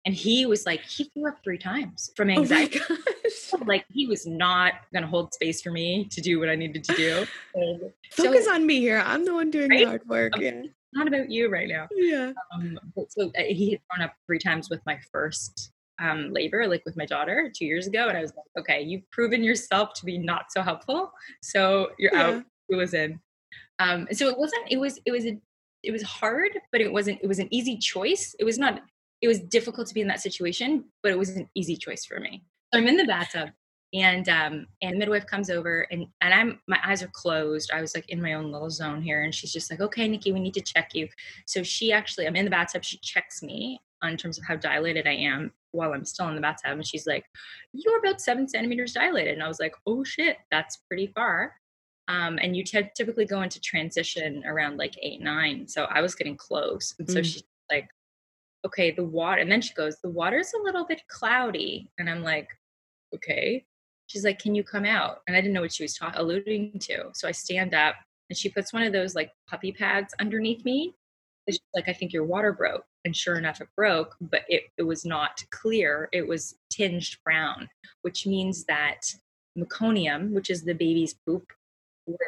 and 0.06 0.16
he 0.16 0.46
was 0.46 0.66
like, 0.66 0.82
he 0.82 1.04
threw 1.14 1.28
up 1.28 1.38
three 1.44 1.58
times 1.58 2.12
from 2.16 2.30
oh 2.30 2.34
anxiety. 2.34 2.80
Oh 2.90 3.60
like 3.66 3.86
he 3.92 4.08
was 4.08 4.26
not 4.26 4.74
going 4.94 5.04
to 5.04 5.10
hold 5.10 5.34
space 5.34 5.62
for 5.62 5.72
me 5.72 6.06
to 6.06 6.22
do 6.22 6.40
what 6.40 6.50
I 6.50 6.56
needed 6.56 6.84
to 6.86 6.94
do. 6.96 7.26
Focus 8.12 8.46
so, 8.46 8.54
on 8.54 8.66
me 8.66 8.80
here. 8.80 9.04
I'm 9.06 9.26
the 9.26 9.34
one 9.34 9.52
doing 9.52 9.70
right? 9.70 9.80
the 9.80 9.86
hard 9.86 10.08
work. 10.08 10.34
Yeah. 10.38 10.64
Not 10.94 11.08
about 11.08 11.30
you 11.30 11.50
right 11.50 11.68
now. 11.68 11.88
Yeah. 11.92 12.34
Um, 12.54 12.80
so 13.10 13.28
uh, 13.38 13.44
he 13.44 13.72
had 13.72 13.80
thrown 13.94 14.06
up 14.06 14.16
three 14.26 14.40
times 14.40 14.70
with 14.70 14.82
my 14.86 15.00
first 15.12 15.72
um, 16.02 16.34
labor, 16.34 16.68
like 16.68 16.84
with 16.84 16.98
my 16.98 17.06
daughter 17.06 17.52
two 17.56 17.66
years 17.66 17.88
ago. 17.88 18.08
And 18.08 18.18
I 18.18 18.22
was 18.22 18.34
like, 18.36 18.64
okay, 18.64 18.82
you've 18.82 19.10
proven 19.12 19.44
yourself 19.44 19.94
to 19.96 20.06
be 20.06 20.18
not 20.18 20.46
so 20.50 20.62
helpful. 20.62 21.12
So 21.42 21.92
you're 22.00 22.14
yeah. 22.14 22.24
out. 22.24 22.44
It 22.70 22.76
was 22.76 22.94
in. 22.94 23.20
Um, 23.80 24.08
so 24.12 24.28
it 24.28 24.38
wasn't, 24.38 24.64
it 24.70 24.78
was, 24.78 25.00
it 25.06 25.12
was 25.12 25.26
a, 25.26 25.38
it 25.84 25.92
was 25.92 26.04
hard, 26.04 26.52
but 26.72 26.82
it 26.82 26.92
wasn't, 26.92 27.20
it 27.22 27.28
was 27.28 27.40
an 27.40 27.48
easy 27.52 27.78
choice. 27.78 28.36
It 28.40 28.44
was 28.44 28.58
not 28.58 28.82
it 29.22 29.28
was 29.28 29.40
difficult 29.40 29.88
to 29.88 29.94
be 29.94 30.02
in 30.02 30.08
that 30.08 30.22
situation, 30.22 30.86
but 31.04 31.12
it 31.12 31.20
was 31.20 31.30
an 31.30 31.50
easy 31.56 31.76
choice 31.76 32.06
for 32.06 32.20
me. 32.20 32.44
So 32.74 32.80
I'm 32.80 32.88
in 32.88 32.98
the 32.98 33.06
bathtub 33.06 33.50
and 33.94 34.30
um 34.30 34.68
and 34.82 34.98
midwife 34.98 35.26
comes 35.26 35.50
over 35.50 35.86
and 35.92 36.06
and 36.22 36.34
I'm 36.34 36.62
my 36.68 36.80
eyes 36.84 37.04
are 37.04 37.12
closed. 37.14 37.72
I 37.74 37.82
was 37.82 37.94
like 37.94 38.10
in 38.10 38.22
my 38.22 38.34
own 38.34 38.52
little 38.52 38.70
zone 38.70 39.02
here 39.02 39.24
and 39.24 39.36
she's 39.36 39.52
just 39.52 39.70
like, 39.70 39.82
"Okay, 39.82 40.08
Nikki, 40.08 40.32
we 40.32 40.40
need 40.40 40.54
to 40.54 40.62
check 40.62 40.92
you." 40.94 41.08
So 41.46 41.62
she 41.64 41.92
actually 41.92 42.28
I'm 42.28 42.36
in 42.36 42.46
the 42.46 42.52
bathtub, 42.52 42.84
she 42.84 42.98
checks 43.00 43.44
me 43.44 43.80
on 44.02 44.18
terms 44.18 44.38
of 44.38 44.46
how 44.46 44.56
dilated 44.56 45.08
I 45.08 45.14
am 45.14 45.52
while 45.74 45.94
I'm 45.94 46.06
still 46.06 46.28
in 46.30 46.36
the 46.36 46.42
bathtub 46.42 46.72
and 46.72 46.88
she's 46.88 47.06
like, 47.06 47.26
"You're 47.74 48.00
about 48.00 48.22
7 48.22 48.48
centimeters 48.48 48.94
dilated." 48.94 49.34
And 49.34 49.44
I 49.44 49.48
was 49.48 49.60
like, 49.60 49.76
"Oh 49.86 50.04
shit, 50.04 50.38
that's 50.52 50.78
pretty 50.90 51.08
far." 51.08 51.56
Um, 52.08 52.40
and 52.42 52.56
you 52.58 52.64
t- 52.64 52.90
typically 52.96 53.26
go 53.26 53.42
into 53.42 53.60
transition 53.62 54.44
around 54.46 54.78
like 54.78 54.96
eight, 55.02 55.22
nine. 55.22 55.68
So 55.68 55.86
I 55.86 56.02
was 56.02 56.16
getting 56.16 56.36
close. 56.36 56.94
And 57.00 57.10
so 57.10 57.20
mm. 57.20 57.24
she's 57.26 57.44
like, 57.72 57.88
okay, 58.66 58.92
the 58.92 59.04
water, 59.04 59.42
and 59.42 59.52
then 59.52 59.62
she 59.62 59.74
goes, 59.74 59.98
the 60.02 60.10
water's 60.10 60.54
a 60.54 60.64
little 60.64 60.86
bit 60.86 61.02
cloudy. 61.08 61.90
And 61.98 62.10
I'm 62.10 62.24
like, 62.24 62.50
okay. 63.16 63.66
She's 64.08 64.24
like, 64.24 64.40
can 64.40 64.56
you 64.56 64.64
come 64.64 64.86
out? 64.86 65.22
And 65.28 65.36
I 65.36 65.42
didn't 65.42 65.54
know 65.54 65.62
what 65.62 65.74
she 65.74 65.84
was 65.84 65.96
ta- 65.96 66.14
alluding 66.16 66.80
to. 66.80 67.10
So 67.14 67.28
I 67.28 67.32
stand 67.32 67.74
up 67.74 67.96
and 68.30 68.38
she 68.38 68.50
puts 68.50 68.74
one 68.74 68.84
of 68.84 68.94
those 68.94 69.16
like 69.16 69.32
puppy 69.50 69.72
pads 69.72 70.14
underneath 70.20 70.64
me. 70.66 70.94
she's 71.50 71.60
like, 71.74 71.88
I 71.88 71.94
think 71.94 72.14
your 72.14 72.26
water 72.26 72.54
broke. 72.54 72.84
And 73.06 73.16
sure 73.16 73.38
enough, 73.38 73.62
it 73.62 73.70
broke, 73.76 74.16
but 74.22 74.44
it, 74.48 74.64
it 74.78 74.84
was 74.84 75.06
not 75.06 75.44
clear. 75.50 76.10
It 76.12 76.28
was 76.28 76.56
tinged 76.70 77.18
brown, 77.24 77.70
which 78.04 78.28
means 78.28 78.66
that 78.66 79.02
meconium, 79.58 80.32
which 80.32 80.50
is 80.50 80.64
the 80.64 80.74
baby's 80.74 81.16
poop, 81.26 81.52
went 82.06 82.20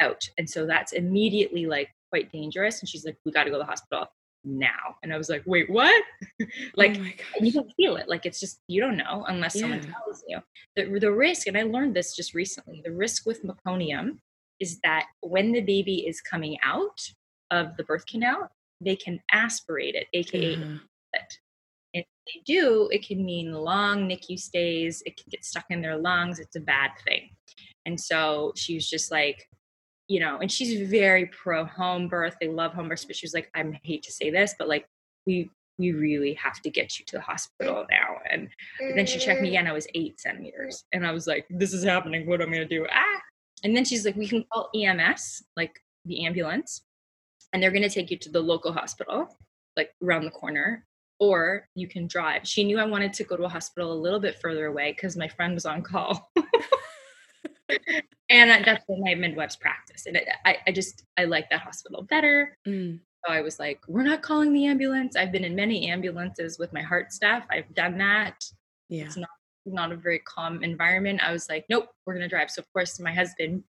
out. 0.00 0.28
And 0.38 0.48
so 0.48 0.66
that's 0.66 0.92
immediately 0.92 1.66
like 1.66 1.88
quite 2.10 2.30
dangerous. 2.30 2.80
And 2.80 2.88
she's 2.88 3.04
like, 3.04 3.16
we 3.24 3.32
got 3.32 3.44
to 3.44 3.50
go 3.50 3.56
to 3.56 3.62
the 3.62 3.66
hospital 3.66 4.08
now. 4.44 4.96
And 5.02 5.12
I 5.12 5.18
was 5.18 5.28
like, 5.28 5.42
wait, 5.46 5.70
what? 5.70 6.02
like 6.76 6.98
oh 6.98 7.44
you 7.44 7.52
can 7.52 7.68
feel 7.76 7.96
it. 7.96 8.08
Like 8.08 8.26
it's 8.26 8.40
just 8.40 8.60
you 8.68 8.80
don't 8.80 8.96
know 8.96 9.24
unless 9.28 9.54
yeah. 9.54 9.62
someone 9.62 9.80
tells 9.80 10.24
you. 10.28 10.38
The 10.76 10.98
the 10.98 11.12
risk, 11.12 11.46
and 11.46 11.56
I 11.56 11.62
learned 11.62 11.94
this 11.94 12.14
just 12.14 12.34
recently, 12.34 12.82
the 12.84 12.92
risk 12.92 13.26
with 13.26 13.44
meconium 13.44 14.18
is 14.60 14.78
that 14.84 15.06
when 15.20 15.52
the 15.52 15.60
baby 15.60 16.06
is 16.06 16.20
coming 16.20 16.56
out 16.64 17.00
of 17.50 17.76
the 17.76 17.84
birth 17.84 18.06
canal, 18.06 18.50
they 18.80 18.96
can 18.96 19.20
aspirate 19.30 19.94
it, 19.94 20.06
aka 20.12 20.56
mm-hmm. 20.56 20.76
it. 21.12 21.38
If 21.94 22.06
they 22.26 22.40
do, 22.46 22.88
it 22.90 23.06
can 23.06 23.24
mean 23.24 23.52
long 23.52 24.08
NICU 24.08 24.38
stays, 24.38 25.02
it 25.04 25.16
can 25.16 25.26
get 25.30 25.44
stuck 25.44 25.66
in 25.68 25.82
their 25.82 25.98
lungs. 25.98 26.38
It's 26.38 26.56
a 26.56 26.60
bad 26.60 26.92
thing. 27.06 27.30
And 27.84 28.00
so 28.00 28.52
she 28.56 28.74
was 28.74 28.88
just 28.88 29.10
like, 29.10 29.46
you 30.12 30.20
know, 30.20 30.36
and 30.42 30.52
she's 30.52 30.90
very 30.90 31.24
pro 31.24 31.64
home 31.64 32.06
birth. 32.06 32.36
They 32.38 32.48
love 32.48 32.74
home 32.74 32.90
birth, 32.90 33.06
but 33.06 33.16
she 33.16 33.24
was 33.24 33.32
like, 33.32 33.50
I 33.54 33.64
hate 33.82 34.02
to 34.02 34.12
say 34.12 34.28
this, 34.28 34.54
but 34.58 34.68
like 34.68 34.86
we 35.26 35.50
we 35.78 35.92
really 35.92 36.34
have 36.34 36.60
to 36.60 36.70
get 36.70 36.98
you 36.98 37.06
to 37.06 37.16
the 37.16 37.22
hospital 37.22 37.86
now. 37.90 38.18
And 38.30 38.50
then 38.94 39.06
she 39.06 39.18
checked 39.18 39.40
me 39.40 39.48
again. 39.48 39.66
I 39.66 39.72
was 39.72 39.86
eight 39.94 40.20
centimeters, 40.20 40.84
and 40.92 41.06
I 41.06 41.12
was 41.12 41.26
like, 41.26 41.46
this 41.48 41.72
is 41.72 41.82
happening. 41.82 42.26
What 42.26 42.42
am 42.42 42.50
I 42.50 42.56
gonna 42.56 42.68
do? 42.68 42.86
Ah! 42.92 43.20
And 43.64 43.74
then 43.74 43.86
she's 43.86 44.04
like, 44.04 44.14
we 44.14 44.28
can 44.28 44.44
call 44.52 44.68
EMS, 44.76 45.44
like 45.56 45.80
the 46.04 46.26
ambulance, 46.26 46.82
and 47.54 47.62
they're 47.62 47.70
gonna 47.70 47.88
take 47.88 48.10
you 48.10 48.18
to 48.18 48.28
the 48.28 48.40
local 48.40 48.70
hospital, 48.70 49.34
like 49.78 49.94
around 50.04 50.26
the 50.26 50.30
corner. 50.30 50.84
Or 51.20 51.68
you 51.74 51.88
can 51.88 52.06
drive. 52.06 52.46
She 52.46 52.64
knew 52.64 52.78
I 52.78 52.84
wanted 52.84 53.14
to 53.14 53.24
go 53.24 53.38
to 53.38 53.44
a 53.44 53.48
hospital 53.48 53.94
a 53.94 53.94
little 53.94 54.20
bit 54.20 54.40
further 54.42 54.66
away 54.66 54.92
because 54.92 55.16
my 55.16 55.28
friend 55.28 55.54
was 55.54 55.64
on 55.64 55.80
call. 55.80 56.30
and 58.30 58.64
that's 58.64 58.84
what 58.86 58.98
my 59.00 59.14
midwives 59.14 59.56
practice 59.56 60.06
and 60.06 60.18
I, 60.44 60.56
I 60.66 60.72
just 60.72 61.04
i 61.18 61.24
like 61.24 61.48
that 61.50 61.60
hospital 61.60 62.02
better. 62.02 62.56
Mm. 62.66 63.00
so 63.26 63.32
i 63.32 63.40
was 63.40 63.58
like 63.58 63.80
we're 63.88 64.02
not 64.02 64.22
calling 64.22 64.52
the 64.52 64.66
ambulance. 64.66 65.16
I've 65.16 65.32
been 65.32 65.44
in 65.44 65.54
many 65.54 65.90
ambulances 65.90 66.58
with 66.58 66.72
my 66.72 66.82
heart 66.82 67.12
staff. 67.12 67.44
I've 67.50 67.72
done 67.74 67.98
that. 67.98 68.44
Yeah. 68.88 69.04
It's 69.04 69.16
not 69.16 69.28
not 69.64 69.92
a 69.92 69.96
very 69.96 70.20
calm 70.20 70.64
environment. 70.64 71.20
I 71.22 71.32
was 71.32 71.48
like 71.48 71.64
nope 71.68 71.88
we're 72.06 72.14
gonna 72.14 72.28
drive. 72.28 72.50
So 72.50 72.60
of 72.60 72.72
course 72.72 72.98
my 73.00 73.12
husband 73.12 73.64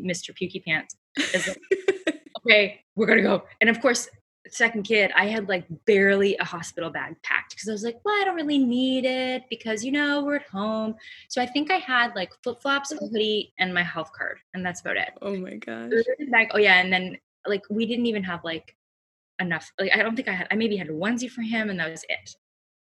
mr 0.00 0.30
pukey 0.30 0.64
pants 0.64 0.94
is 1.34 1.48
like 1.48 1.58
okay 2.38 2.80
we're 2.96 3.06
gonna 3.06 3.22
go. 3.22 3.44
And 3.60 3.70
of 3.70 3.80
course 3.80 4.08
second 4.50 4.82
kid, 4.84 5.10
I 5.16 5.26
had 5.26 5.48
like 5.48 5.64
barely 5.86 6.36
a 6.36 6.44
hospital 6.44 6.90
bag 6.90 7.16
packed 7.22 7.50
because 7.54 7.68
I 7.68 7.72
was 7.72 7.84
like, 7.84 8.00
well, 8.04 8.14
I 8.20 8.24
don't 8.24 8.36
really 8.36 8.58
need 8.58 9.04
it 9.04 9.44
because, 9.50 9.84
you 9.84 9.92
know, 9.92 10.22
we're 10.24 10.36
at 10.36 10.46
home. 10.48 10.94
So 11.28 11.40
I 11.40 11.46
think 11.46 11.70
I 11.70 11.76
had 11.76 12.14
like 12.14 12.32
flip 12.42 12.60
flops, 12.60 12.92
a 12.92 12.96
hoodie, 12.96 13.52
and 13.58 13.72
my 13.72 13.82
health 13.82 14.12
card. 14.12 14.38
And 14.54 14.64
that's 14.64 14.80
about 14.80 14.96
it. 14.96 15.10
Oh 15.22 15.36
my 15.36 15.54
gosh. 15.56 15.92
Bag. 16.30 16.48
Oh, 16.52 16.58
yeah. 16.58 16.80
And 16.80 16.92
then 16.92 17.18
like 17.46 17.62
we 17.70 17.86
didn't 17.86 18.06
even 18.06 18.24
have 18.24 18.44
like 18.44 18.76
enough. 19.40 19.72
Like 19.78 19.92
I 19.94 20.02
don't 20.02 20.16
think 20.16 20.28
I 20.28 20.32
had, 20.32 20.48
I 20.50 20.56
maybe 20.56 20.76
had 20.76 20.88
a 20.88 20.92
onesie 20.92 21.30
for 21.30 21.42
him 21.42 21.70
and 21.70 21.78
that 21.80 21.90
was 21.90 22.04
it. 22.08 22.36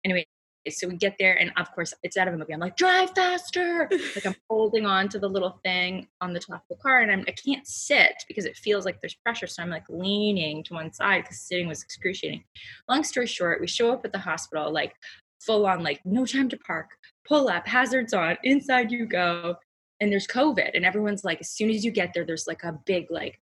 Anyway, 0.04 0.26
so 0.68 0.88
we 0.88 0.96
get 0.96 1.16
there, 1.18 1.34
and 1.36 1.52
of 1.56 1.72
course, 1.72 1.94
it's 2.02 2.16
out 2.16 2.28
of 2.28 2.34
a 2.34 2.36
movie. 2.36 2.52
I'm 2.52 2.60
like, 2.60 2.76
drive 2.76 3.10
faster! 3.14 3.88
like 4.14 4.26
I'm 4.26 4.34
holding 4.48 4.84
on 4.84 5.08
to 5.08 5.18
the 5.18 5.28
little 5.28 5.58
thing 5.64 6.06
on 6.20 6.32
the 6.32 6.40
top 6.40 6.62
of 6.70 6.76
the 6.76 6.82
car, 6.82 7.00
and 7.00 7.10
I'm 7.10 7.24
I 7.26 7.32
can't 7.32 7.66
sit 7.66 8.12
because 8.28 8.44
it 8.44 8.56
feels 8.56 8.84
like 8.84 9.00
there's 9.00 9.14
pressure. 9.14 9.46
So 9.46 9.62
I'm 9.62 9.70
like 9.70 9.88
leaning 9.88 10.62
to 10.64 10.74
one 10.74 10.92
side 10.92 11.22
because 11.22 11.40
sitting 11.40 11.68
was 11.68 11.82
excruciating. 11.82 12.44
Long 12.88 13.04
story 13.04 13.26
short, 13.26 13.60
we 13.60 13.66
show 13.66 13.92
up 13.92 14.04
at 14.04 14.12
the 14.12 14.18
hospital. 14.18 14.70
Like 14.72 14.94
full 15.40 15.66
on 15.66 15.82
like 15.82 16.00
no 16.04 16.26
time 16.26 16.48
to 16.50 16.58
park, 16.58 16.90
pull 17.26 17.48
up, 17.48 17.66
hazards 17.66 18.12
on, 18.12 18.36
inside 18.44 18.90
you 18.92 19.06
go. 19.06 19.56
And 20.02 20.10
there's 20.10 20.26
COVID, 20.26 20.70
and 20.74 20.84
everyone's 20.84 21.24
like, 21.24 21.40
as 21.40 21.50
soon 21.50 21.68
as 21.68 21.84
you 21.84 21.90
get 21.90 22.12
there, 22.14 22.24
there's 22.24 22.46
like 22.46 22.64
a 22.64 22.78
big 22.86 23.10
like 23.10 23.38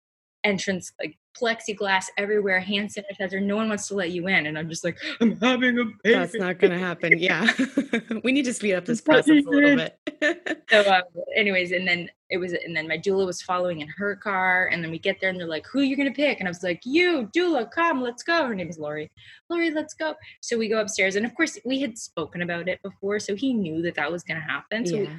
entrance, 0.43 0.93
like 1.01 1.17
plexiglass 1.39 2.05
everywhere, 2.17 2.59
hand 2.59 2.89
sanitizer. 2.89 3.41
No 3.41 3.55
one 3.55 3.69
wants 3.69 3.87
to 3.89 3.95
let 3.95 4.11
you 4.11 4.27
in. 4.27 4.45
And 4.45 4.57
I'm 4.57 4.69
just 4.69 4.83
like, 4.83 4.97
I'm 5.21 5.39
having 5.39 5.79
a 5.79 5.85
baby. 5.85 6.15
That's 6.15 6.35
not 6.35 6.59
going 6.59 6.71
to 6.71 6.79
happen. 6.79 7.13
Yeah. 7.25 7.51
we 8.23 8.31
need 8.31 8.45
to 8.45 8.53
speed 8.53 8.73
up 8.73 8.85
this 8.85 9.01
process 9.01 9.43
a 9.45 9.49
little 9.49 9.75
bit. 9.77 10.63
so, 10.69 10.81
uh, 10.81 11.01
anyways, 11.35 11.71
and 11.71 11.87
then 11.87 12.09
it 12.29 12.37
was, 12.37 12.53
and 12.53 12.75
then 12.75 12.87
my 12.87 12.97
doula 12.99 13.25
was 13.25 13.41
following 13.41 13.81
in 13.81 13.87
her 13.87 14.15
car. 14.15 14.67
And 14.71 14.83
then 14.83 14.91
we 14.91 14.99
get 14.99 15.19
there 15.19 15.29
and 15.29 15.39
they're 15.39 15.47
like, 15.47 15.65
who 15.65 15.79
are 15.79 15.83
you 15.83 15.95
going 15.95 16.09
to 16.09 16.15
pick? 16.15 16.39
And 16.39 16.47
I 16.47 16.51
was 16.51 16.61
like, 16.61 16.81
you, 16.85 17.29
doula, 17.35 17.71
come, 17.71 18.01
let's 18.01 18.21
go. 18.21 18.45
Her 18.45 18.53
name 18.53 18.69
is 18.69 18.77
Lori. 18.77 19.09
Lori, 19.49 19.71
let's 19.71 19.93
go. 19.95 20.13
So 20.41 20.57
we 20.57 20.67
go 20.67 20.79
upstairs. 20.79 21.15
And 21.15 21.25
of 21.25 21.33
course, 21.33 21.57
we 21.65 21.79
had 21.79 21.97
spoken 21.97 22.43
about 22.43 22.67
it 22.67 22.81
before. 22.83 23.19
So 23.19 23.35
he 23.35 23.53
knew 23.53 23.81
that 23.83 23.95
that 23.95 24.11
was 24.11 24.23
going 24.23 24.39
to 24.39 24.45
happen. 24.45 24.85
So 24.85 24.97
yeah. 24.97 25.15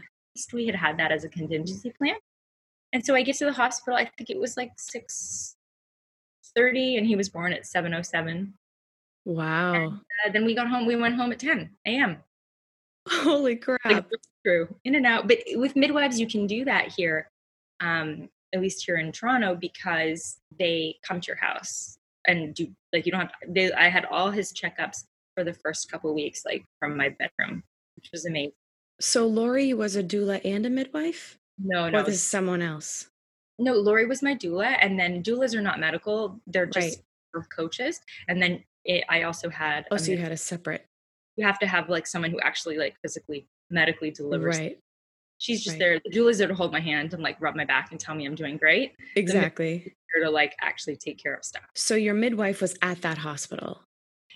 we, 0.53 0.59
we 0.61 0.67
had 0.67 0.77
had 0.77 0.99
that 0.99 1.11
as 1.11 1.25
a 1.25 1.29
contingency 1.29 1.91
plan. 1.91 2.17
And 2.93 3.05
so 3.05 3.15
I 3.15 3.23
get 3.23 3.37
to 3.39 3.47
the 3.47 3.53
hospital. 3.53 3.99
I 3.99 4.05
think 4.17 4.31
it 4.31 4.39
was 4.39 4.57
like 4.57 4.71
six 4.77 5.56
thirty, 6.57 6.97
and 6.97 7.07
he 7.07 7.15
was 7.15 7.29
born 7.29 7.53
at 7.53 7.67
seven 7.67 7.95
oh 7.95 8.03
seven. 8.03 8.55
Wow. 9.25 9.75
And, 9.75 9.93
uh, 10.27 10.33
then 10.33 10.45
we 10.45 10.55
got 10.55 10.69
home. 10.69 10.87
We 10.87 10.97
went 10.97 11.17
home 11.17 11.33
at 11.33 11.39
ten 11.39 11.71
a.m. 11.87 12.17
Holy 13.09 13.55
crap! 13.57 13.81
Like, 13.85 14.07
true, 14.45 14.67
in 14.85 14.95
and 14.95 15.07
out. 15.07 15.29
But 15.29 15.39
with 15.55 15.77
midwives, 15.77 16.19
you 16.19 16.27
can 16.27 16.47
do 16.47 16.65
that 16.65 16.89
here, 16.89 17.31
um, 17.81 18.29
at 18.53 18.61
least 18.61 18.85
here 18.85 18.97
in 18.97 19.13
Toronto, 19.13 19.55
because 19.55 20.39
they 20.59 20.97
come 21.03 21.21
to 21.21 21.27
your 21.29 21.37
house 21.37 21.99
and 22.27 22.55
do 22.55 22.69
like 22.93 23.07
you 23.07 23.13
don't 23.13 23.21
have. 23.21 23.31
To, 23.31 23.53
they, 23.53 23.73
I 23.73 23.89
had 23.89 24.07
all 24.07 24.31
his 24.31 24.53
checkups 24.53 25.05
for 25.37 25.45
the 25.45 25.53
first 25.53 25.91
couple 25.91 26.13
weeks, 26.15 26.45
like 26.45 26.65
from 26.81 26.97
my 26.97 27.11
bedroom, 27.11 27.63
which 27.95 28.11
was 28.13 28.27
amazing. 28.27 28.53
So 29.01 29.27
Lori 29.27 29.75
was 29.75 29.95
a 29.95 30.03
doula 30.03 30.41
and 30.45 30.65
a 30.65 30.71
midwife. 30.71 31.39
No, 31.59 31.89
no. 31.89 32.01
Or 32.01 32.03
this 32.03 32.15
is 32.15 32.23
someone 32.23 32.63
else? 32.63 33.09
No, 33.59 33.75
Lori 33.75 34.07
was 34.07 34.23
my 34.23 34.35
doula, 34.35 34.77
and 34.81 34.99
then 34.99 35.23
doulas 35.23 35.55
are 35.55 35.63
not 35.63 35.81
medical; 35.81 36.41
they're 36.47 36.67
just 36.67 37.03
right. 37.35 37.45
coaches. 37.55 38.01
And 38.29 38.41
then 38.41 38.63
it, 38.85 39.05
I 39.09 39.23
also 39.23 39.49
had. 39.49 39.87
Oh, 39.91 39.97
so 39.97 40.13
you 40.13 40.19
had 40.19 40.33
a 40.33 40.37
separate. 40.37 40.87
You 41.37 41.47
have 41.47 41.59
to 41.61 41.67
have 41.67 41.89
like 41.89 42.07
someone 42.07 42.31
who 42.31 42.41
actually 42.41 42.79
like 42.79 42.97
physically 43.03 43.47
medically 43.71 44.11
delivers. 44.11 44.59
Right. 44.59 44.79
She's 45.39 45.63
just 45.63 45.75
right. 45.75 45.79
there. 45.79 46.01
The 46.03 46.11
doula's 46.11 46.39
there 46.39 46.49
to 46.49 46.55
hold 46.55 46.73
my 46.73 46.81
hand 46.81 47.13
and 47.13 47.23
like 47.23 47.41
rub 47.41 47.57
my 47.57 47.65
back 47.65 47.91
and 47.91 48.01
tell 48.01 48.15
me 48.15 48.25
I'm 48.25 48.35
doing 48.35 48.57
great. 48.57 48.95
Exactly. 49.17 49.79
Here 50.15 50.25
to 50.25 50.31
like 50.31 50.55
actually 50.63 50.97
take 50.97 51.23
care 51.23 51.35
of 51.35 51.45
stuff. 51.45 51.65
So 51.75 51.95
your 51.95 52.15
midwife 52.15 52.63
was 52.63 52.75
at 52.81 53.03
that 53.03 53.19
hospital. 53.19 53.83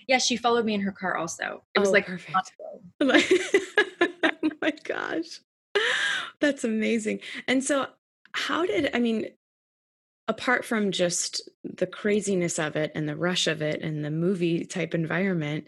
Yeah, 0.07 0.19
she 0.19 0.35
followed 0.35 0.65
me 0.65 0.73
in 0.73 0.81
her 0.81 0.91
car 0.91 1.17
also. 1.17 1.63
It 1.75 1.79
was 1.79 1.89
oh, 1.89 1.91
like 1.91 2.05
perfect. 2.05 2.51
oh 3.01 4.51
my 4.61 4.73
gosh. 4.83 5.39
That's 6.39 6.63
amazing. 6.63 7.19
And 7.47 7.63
so, 7.63 7.87
how 8.33 8.65
did, 8.65 8.89
I 8.93 8.99
mean, 8.99 9.27
apart 10.27 10.65
from 10.65 10.91
just 10.91 11.49
the 11.63 11.87
craziness 11.87 12.59
of 12.59 12.75
it 12.75 12.91
and 12.95 13.07
the 13.07 13.15
rush 13.15 13.47
of 13.47 13.61
it 13.61 13.81
and 13.81 14.03
the 14.03 14.11
movie 14.11 14.65
type 14.65 14.93
environment, 14.93 15.65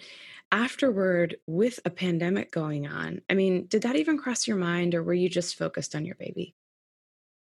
afterward, 0.51 1.37
with 1.47 1.79
a 1.85 1.89
pandemic 1.89 2.51
going 2.51 2.87
on, 2.87 3.21
I 3.29 3.33
mean, 3.33 3.65
did 3.67 3.81
that 3.83 3.95
even 3.95 4.17
cross 4.17 4.47
your 4.47 4.57
mind 4.57 4.95
or 4.95 5.03
were 5.03 5.13
you 5.13 5.29
just 5.29 5.57
focused 5.57 5.95
on 5.95 6.05
your 6.05 6.15
baby? 6.15 6.55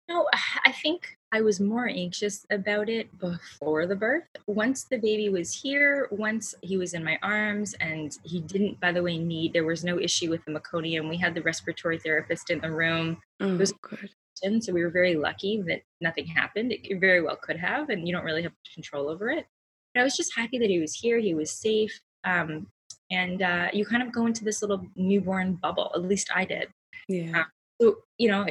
No, 0.07 0.27
I 0.65 0.71
think 0.71 1.17
I 1.31 1.41
was 1.41 1.59
more 1.59 1.87
anxious 1.87 2.45
about 2.49 2.89
it 2.89 3.17
before 3.19 3.87
the 3.87 3.95
birth. 3.95 4.23
Once 4.47 4.85
the 4.85 4.97
baby 4.97 5.29
was 5.29 5.53
here, 5.53 6.07
once 6.11 6.55
he 6.61 6.77
was 6.77 6.93
in 6.93 7.03
my 7.03 7.19
arms, 7.21 7.75
and 7.79 8.17
he 8.23 8.41
didn't, 8.41 8.79
by 8.79 8.91
the 8.91 9.03
way, 9.03 9.17
need, 9.17 9.53
there 9.53 9.65
was 9.65 9.83
no 9.83 9.99
issue 9.99 10.29
with 10.29 10.43
the 10.45 10.51
meconium. 10.51 11.09
We 11.09 11.17
had 11.17 11.35
the 11.35 11.41
respiratory 11.41 11.99
therapist 11.99 12.49
in 12.49 12.59
the 12.59 12.71
room. 12.71 13.17
Oh, 13.39 13.53
it 13.53 13.57
was 13.57 13.73
good. 13.73 14.09
So 14.43 14.73
we 14.73 14.83
were 14.83 14.89
very 14.89 15.15
lucky 15.15 15.61
that 15.67 15.81
nothing 16.01 16.25
happened. 16.27 16.73
It 16.73 16.99
very 16.99 17.21
well 17.21 17.37
could 17.37 17.57
have, 17.57 17.89
and 17.89 18.07
you 18.07 18.13
don't 18.13 18.25
really 18.25 18.43
have 18.43 18.51
control 18.73 19.09
over 19.09 19.29
it. 19.29 19.45
But 19.93 20.01
I 20.01 20.03
was 20.03 20.17
just 20.17 20.35
happy 20.35 20.57
that 20.59 20.69
he 20.69 20.79
was 20.79 20.93
here. 20.93 21.19
He 21.19 21.33
was 21.33 21.51
safe. 21.51 21.99
Um, 22.25 22.67
and 23.11 23.41
uh, 23.41 23.69
you 23.71 23.85
kind 23.85 24.03
of 24.03 24.11
go 24.11 24.25
into 24.25 24.43
this 24.43 24.61
little 24.61 24.85
newborn 24.95 25.55
bubble. 25.55 25.91
At 25.95 26.03
least 26.03 26.29
I 26.33 26.45
did. 26.45 26.69
Yeah. 27.07 27.41
Uh, 27.41 27.43
so 27.81 27.97
you 28.17 28.29
know, 28.29 28.45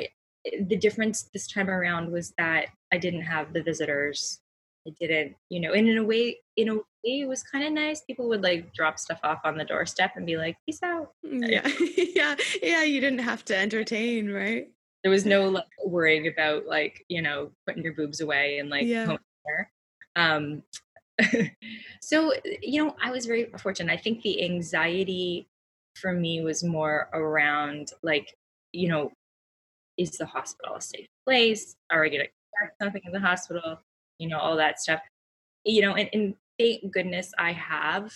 the 0.45 0.77
difference 0.77 1.29
this 1.33 1.47
time 1.47 1.71
around 1.71 2.11
was 2.11 2.33
that 2.39 2.67
I 2.93 2.99
didn't 2.99 3.23
have 3.23 3.53
the 3.53 3.63
visitors. 3.63 4.41
I 4.87 4.93
didn't, 5.01 5.35
you 5.49 5.61
know, 5.61 5.73
and 5.73 5.89
in 5.89 5.97
a 5.97 6.05
way, 6.05 6.39
in 6.57 6.69
a 6.69 6.75
way, 6.75 6.83
it 7.05 7.29
was 7.29 7.43
kind 7.43 7.65
of 7.65 7.73
nice. 7.73 8.03
People 8.03 8.29
would 8.29 8.43
like 8.43 8.73
drop 8.75 8.99
stuff 8.99 9.19
off 9.25 9.41
on 9.45 9.57
the 9.57 9.65
doorstep 9.65 10.13
and 10.17 10.27
be 10.27 10.37
like, 10.37 10.57
"Peace 10.67 10.81
out." 10.83 11.13
Mm, 11.25 11.51
yeah, 11.51 11.67
yeah, 12.15 12.37
yeah. 12.63 12.83
You 12.83 13.01
didn't 13.01 13.21
have 13.21 13.45
to 13.47 13.57
entertain, 13.57 14.31
right? 14.31 14.69
There 15.05 15.11
was 15.11 15.25
no 15.25 15.49
like, 15.49 15.65
worrying 15.85 16.27
about 16.27 16.67
like 16.67 17.05
you 17.09 17.23
know 17.23 17.53
putting 17.67 17.85
your 17.85 17.93
boobs 17.93 18.21
away 18.21 18.59
and 18.59 18.71
like 18.71 18.87
yeah. 18.87 19.17
Um, 20.17 20.63
so 22.01 22.33
you 22.63 22.85
know, 22.85 22.97
I 23.03 23.11
was 23.11 23.27
very 23.27 23.51
fortunate. 23.59 23.93
I 23.93 23.97
think 23.97 24.23
the 24.23 24.45
anxiety 24.45 25.47
for 25.95 26.13
me 26.13 26.43
was 26.43 26.65
more 26.65 27.09
around 27.13 27.93
like 28.03 28.35
you 28.73 28.89
know 28.89 29.13
is 29.97 30.13
the 30.13 30.27
hospital 30.27 30.77
a 30.77 30.81
safe 30.81 31.07
place? 31.25 31.77
Are 31.91 32.01
we 32.01 32.11
going 32.11 32.23
to 32.23 32.27
expect 32.27 32.83
something 32.83 33.03
in 33.05 33.13
the 33.13 33.21
hospital? 33.21 33.81
You 34.19 34.29
know, 34.29 34.39
all 34.39 34.57
that 34.57 34.81
stuff. 34.81 35.01
You 35.65 35.83
know, 35.83 35.95
and, 35.95 36.09
and 36.13 36.35
thank 36.59 36.93
goodness 36.93 37.33
I 37.39 37.53
have 37.53 38.13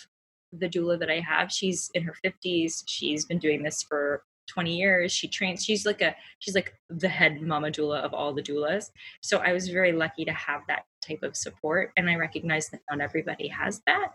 the 0.53 0.69
doula 0.69 0.99
that 0.99 1.11
I 1.11 1.21
have. 1.21 1.53
She's 1.53 1.91
in 1.95 2.03
her 2.05 2.15
50s. 2.25 2.83
She's 2.87 3.25
been 3.25 3.39
doing 3.39 3.63
this 3.63 3.83
for 3.83 4.23
20 4.49 4.77
years. 4.77 5.13
She 5.13 5.29
trains, 5.29 5.65
she's 5.65 5.87
like 5.87 6.03
a, 6.03 6.15
she's 6.39 6.55
like 6.55 6.75
the 6.91 7.09
head 7.09 7.41
mama 7.43 7.71
doula 7.71 8.01
of 8.03 8.15
all 8.15 8.33
the 8.33 8.43
doulas. 8.43 8.91
So 9.23 9.39
I 9.39 9.53
was 9.53 9.69
very 9.69 9.93
lucky 9.93 10.25
to 10.25 10.33
have 10.33 10.63
that 10.69 10.83
type 11.07 11.23
of 11.23 11.37
support. 11.37 11.93
And 11.97 12.11
I 12.11 12.17
recognize 12.17 12.69
that 12.71 12.81
not 12.91 13.01
everybody 13.01 13.49
has 13.49 13.83
that. 13.87 14.09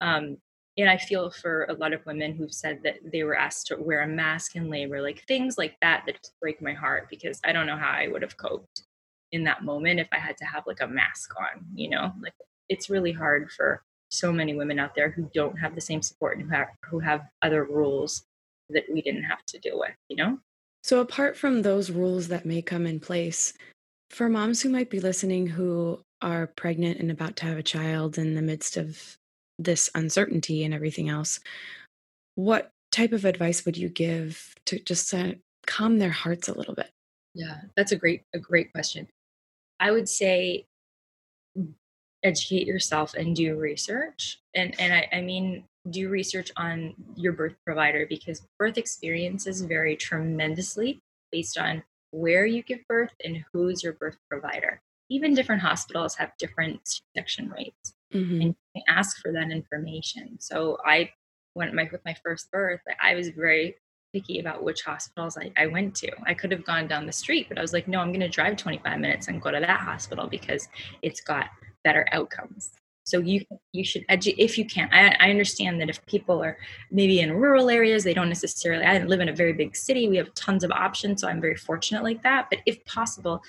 Um, 0.00 0.38
and 0.78 0.90
I 0.90 0.98
feel 0.98 1.30
for 1.30 1.64
a 1.64 1.72
lot 1.72 1.94
of 1.94 2.04
women 2.04 2.34
who've 2.34 2.52
said 2.52 2.80
that 2.84 2.98
they 3.10 3.22
were 3.22 3.36
asked 3.36 3.68
to 3.68 3.76
wear 3.76 4.02
a 4.02 4.08
mask 4.08 4.56
in 4.56 4.68
labor, 4.68 5.00
like 5.00 5.24
things 5.26 5.56
like 5.56 5.76
that, 5.80 6.02
that 6.06 6.16
just 6.16 6.34
break 6.40 6.60
my 6.60 6.74
heart 6.74 7.08
because 7.08 7.40
I 7.44 7.52
don't 7.52 7.66
know 7.66 7.78
how 7.78 7.92
I 7.92 8.08
would 8.08 8.22
have 8.22 8.36
coped 8.36 8.82
in 9.32 9.44
that 9.44 9.64
moment 9.64 10.00
if 10.00 10.08
I 10.12 10.18
had 10.18 10.36
to 10.38 10.44
have 10.44 10.64
like 10.66 10.82
a 10.82 10.86
mask 10.86 11.34
on, 11.38 11.64
you 11.74 11.88
know, 11.88 12.12
like 12.20 12.34
it's 12.68 12.90
really 12.90 13.12
hard 13.12 13.50
for 13.50 13.82
so 14.10 14.32
many 14.32 14.54
women 14.54 14.78
out 14.78 14.94
there 14.94 15.10
who 15.10 15.30
don't 15.34 15.58
have 15.58 15.74
the 15.74 15.80
same 15.80 16.02
support 16.02 16.36
and 16.36 16.46
who 16.46 16.54
have, 16.54 16.68
who 16.90 16.98
have 16.98 17.22
other 17.42 17.64
rules 17.64 18.25
that 18.70 18.84
we 18.92 19.02
didn't 19.02 19.24
have 19.24 19.44
to 19.46 19.58
deal 19.58 19.78
with, 19.78 19.94
you 20.08 20.16
know? 20.16 20.38
So, 20.82 21.00
apart 21.00 21.36
from 21.36 21.62
those 21.62 21.90
rules 21.90 22.28
that 22.28 22.46
may 22.46 22.62
come 22.62 22.86
in 22.86 23.00
place, 23.00 23.52
for 24.10 24.28
moms 24.28 24.62
who 24.62 24.68
might 24.68 24.90
be 24.90 25.00
listening 25.00 25.46
who 25.46 26.00
are 26.22 26.46
pregnant 26.46 27.00
and 27.00 27.10
about 27.10 27.36
to 27.36 27.46
have 27.46 27.58
a 27.58 27.62
child 27.62 28.18
in 28.18 28.34
the 28.34 28.42
midst 28.42 28.76
of 28.76 29.18
this 29.58 29.90
uncertainty 29.94 30.64
and 30.64 30.72
everything 30.72 31.08
else, 31.08 31.40
what 32.34 32.70
type 32.92 33.12
of 33.12 33.24
advice 33.24 33.64
would 33.64 33.76
you 33.76 33.88
give 33.88 34.54
to 34.66 34.78
just 34.78 35.10
to 35.10 35.38
calm 35.66 35.98
their 35.98 36.10
hearts 36.10 36.48
a 36.48 36.56
little 36.56 36.74
bit? 36.74 36.90
Yeah, 37.34 37.62
that's 37.76 37.92
a 37.92 37.96
great 37.96 38.22
a 38.34 38.38
great 38.38 38.72
question. 38.72 39.08
I 39.80 39.90
would 39.90 40.08
say 40.08 40.66
educate 42.22 42.66
yourself 42.66 43.14
and 43.14 43.36
do 43.36 43.56
research. 43.56 44.40
And 44.54 44.78
and 44.80 44.92
I, 44.92 45.08
I 45.12 45.20
mean 45.20 45.64
do 45.90 46.08
research 46.08 46.50
on 46.56 46.94
your 47.16 47.32
birth 47.32 47.54
provider 47.64 48.06
because 48.08 48.46
birth 48.58 48.78
experiences 48.78 49.62
vary 49.62 49.96
tremendously 49.96 51.00
based 51.32 51.58
on 51.58 51.82
where 52.10 52.46
you 52.46 52.62
give 52.62 52.80
birth 52.88 53.12
and 53.24 53.44
who's 53.52 53.82
your 53.82 53.92
birth 53.92 54.16
provider. 54.28 54.80
Even 55.08 55.34
different 55.34 55.62
hospitals 55.62 56.16
have 56.16 56.32
different 56.38 56.80
section 57.16 57.48
rates 57.50 57.94
mm-hmm. 58.12 58.40
and 58.40 58.56
ask 58.88 59.20
for 59.22 59.32
that 59.32 59.50
information. 59.50 60.36
So 60.40 60.78
I 60.84 61.10
went 61.54 61.74
my 61.74 61.88
with 61.90 62.04
my 62.04 62.16
first 62.24 62.50
birth, 62.50 62.80
I 63.02 63.14
was 63.14 63.30
very 63.30 63.76
picky 64.12 64.38
about 64.38 64.62
which 64.62 64.82
hospitals 64.82 65.36
I, 65.36 65.52
I 65.56 65.66
went 65.66 65.94
to. 65.96 66.10
I 66.24 66.34
could 66.34 66.52
have 66.52 66.64
gone 66.64 66.86
down 66.86 67.06
the 67.06 67.12
street, 67.12 67.48
but 67.48 67.58
I 67.58 67.60
was 67.60 67.72
like, 67.72 67.88
no, 67.88 68.00
I'm 68.00 68.10
going 68.10 68.20
to 68.20 68.28
drive 68.28 68.56
25 68.56 68.98
minutes 68.98 69.28
and 69.28 69.42
go 69.42 69.50
to 69.50 69.60
that 69.60 69.80
hospital 69.80 70.26
because 70.26 70.68
it's 71.02 71.20
got 71.20 71.46
better 71.84 72.06
outcomes. 72.12 72.72
So 73.06 73.20
you 73.20 73.44
you 73.72 73.84
should 73.84 74.04
if 74.08 74.58
you 74.58 74.64
can. 74.66 74.88
I, 74.92 75.16
I 75.20 75.30
understand 75.30 75.80
that 75.80 75.88
if 75.88 76.04
people 76.06 76.42
are 76.42 76.58
maybe 76.90 77.20
in 77.20 77.32
rural 77.32 77.70
areas, 77.70 78.02
they 78.02 78.12
don't 78.12 78.28
necessarily. 78.28 78.84
I 78.84 78.98
live 78.98 79.20
in 79.20 79.28
a 79.28 79.32
very 79.32 79.52
big 79.52 79.76
city. 79.76 80.08
We 80.08 80.16
have 80.16 80.34
tons 80.34 80.64
of 80.64 80.72
options, 80.72 81.20
so 81.20 81.28
I'm 81.28 81.40
very 81.40 81.54
fortunate 81.54 82.02
like 82.02 82.22
that. 82.24 82.48
But 82.50 82.60
if 82.66 82.84
possible, 82.84 83.42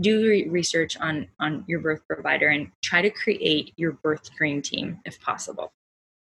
do 0.00 0.46
research 0.48 0.96
on 0.98 1.26
on 1.40 1.64
your 1.66 1.80
birth 1.80 2.06
provider 2.06 2.50
and 2.50 2.70
try 2.82 3.02
to 3.02 3.10
create 3.10 3.72
your 3.76 3.92
birth 3.92 4.32
dream 4.36 4.62
team 4.62 5.00
if 5.04 5.20
possible 5.20 5.72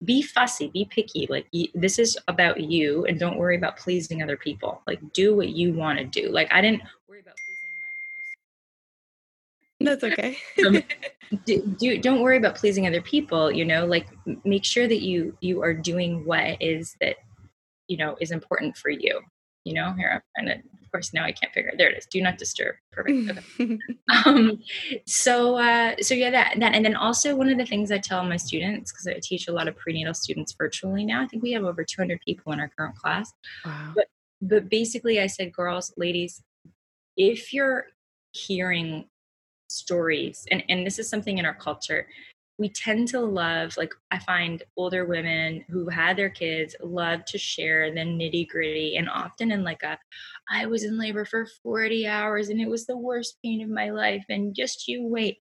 be 0.04 0.22
fussy 0.22 0.68
be 0.68 0.84
picky 0.86 1.26
like 1.28 1.46
this 1.74 1.98
is 1.98 2.16
about 2.28 2.60
you 2.60 3.04
and 3.06 3.18
don't 3.18 3.36
worry 3.36 3.56
about 3.56 3.76
pleasing 3.76 4.22
other 4.22 4.36
people 4.36 4.80
like 4.86 5.00
do 5.12 5.36
what 5.36 5.50
you 5.50 5.72
want 5.74 5.98
to 5.98 6.04
do 6.04 6.30
like 6.30 6.48
i 6.52 6.60
didn't 6.60 6.80
worry 7.08 7.20
about 7.20 7.34
that's 9.80 10.04
okay 10.04 10.36
um, 10.66 10.82
do, 11.44 11.62
do 11.78 11.98
don't 11.98 12.20
worry 12.20 12.36
about 12.36 12.54
pleasing 12.54 12.86
other 12.86 13.02
people 13.02 13.50
you 13.50 13.64
know 13.64 13.86
like 13.86 14.06
make 14.44 14.64
sure 14.64 14.88
that 14.88 15.02
you 15.02 15.36
you 15.40 15.62
are 15.62 15.74
doing 15.74 16.24
what 16.24 16.60
is 16.60 16.96
that 17.00 17.16
you 17.86 17.96
know 17.96 18.16
is 18.20 18.30
important 18.30 18.76
for 18.76 18.90
you 18.90 19.20
you 19.64 19.74
know 19.74 19.92
here 19.92 20.22
and 20.36 20.48
of 20.48 20.92
course 20.92 21.12
now 21.12 21.24
i 21.24 21.32
can't 21.32 21.52
figure 21.52 21.70
it 21.70 21.76
there 21.78 21.90
it 21.90 21.98
is 21.98 22.06
do 22.06 22.22
not 22.22 22.38
disturb 22.38 22.74
perfect 22.92 23.38
okay. 23.60 23.78
um, 24.24 24.58
so 25.06 25.56
uh, 25.56 25.94
so 26.00 26.14
yeah 26.14 26.30
that, 26.30 26.54
that 26.58 26.74
and 26.74 26.84
then 26.84 26.96
also 26.96 27.36
one 27.36 27.48
of 27.48 27.58
the 27.58 27.66
things 27.66 27.90
i 27.90 27.98
tell 27.98 28.24
my 28.24 28.36
students 28.36 28.90
because 28.90 29.06
i 29.06 29.18
teach 29.22 29.48
a 29.48 29.52
lot 29.52 29.68
of 29.68 29.76
prenatal 29.76 30.14
students 30.14 30.54
virtually 30.56 31.04
now 31.04 31.22
i 31.22 31.26
think 31.26 31.42
we 31.42 31.52
have 31.52 31.64
over 31.64 31.84
200 31.84 32.20
people 32.24 32.52
in 32.52 32.60
our 32.60 32.70
current 32.76 32.96
class 32.96 33.32
wow. 33.64 33.92
but 33.94 34.06
but 34.40 34.68
basically 34.68 35.20
i 35.20 35.26
said 35.26 35.52
girls 35.52 35.92
ladies 35.96 36.42
if 37.16 37.52
you're 37.52 37.86
hearing 38.32 39.04
stories 39.68 40.46
and 40.50 40.62
and 40.68 40.86
this 40.86 40.98
is 40.98 41.08
something 41.08 41.38
in 41.38 41.46
our 41.46 41.54
culture. 41.54 42.06
We 42.58 42.70
tend 42.70 43.06
to 43.08 43.20
love 43.20 43.76
like 43.76 43.92
i 44.10 44.18
find 44.18 44.64
older 44.76 45.04
women 45.04 45.64
who 45.68 45.88
had 45.88 46.16
their 46.16 46.28
kids 46.28 46.74
love 46.82 47.24
to 47.26 47.38
share 47.38 47.92
the 47.92 48.00
nitty 48.00 48.48
gritty 48.48 48.96
and 48.96 49.08
often 49.08 49.52
in 49.52 49.62
like 49.62 49.84
a 49.84 49.96
i 50.50 50.66
was 50.66 50.82
in 50.82 50.98
labor 50.98 51.24
for 51.24 51.46
40 51.62 52.08
hours 52.08 52.48
and 52.48 52.60
it 52.60 52.68
was 52.68 52.84
the 52.84 52.98
worst 52.98 53.38
pain 53.44 53.62
of 53.62 53.68
my 53.68 53.90
life 53.90 54.24
and 54.28 54.56
just 54.56 54.88
you 54.88 55.06
wait. 55.06 55.38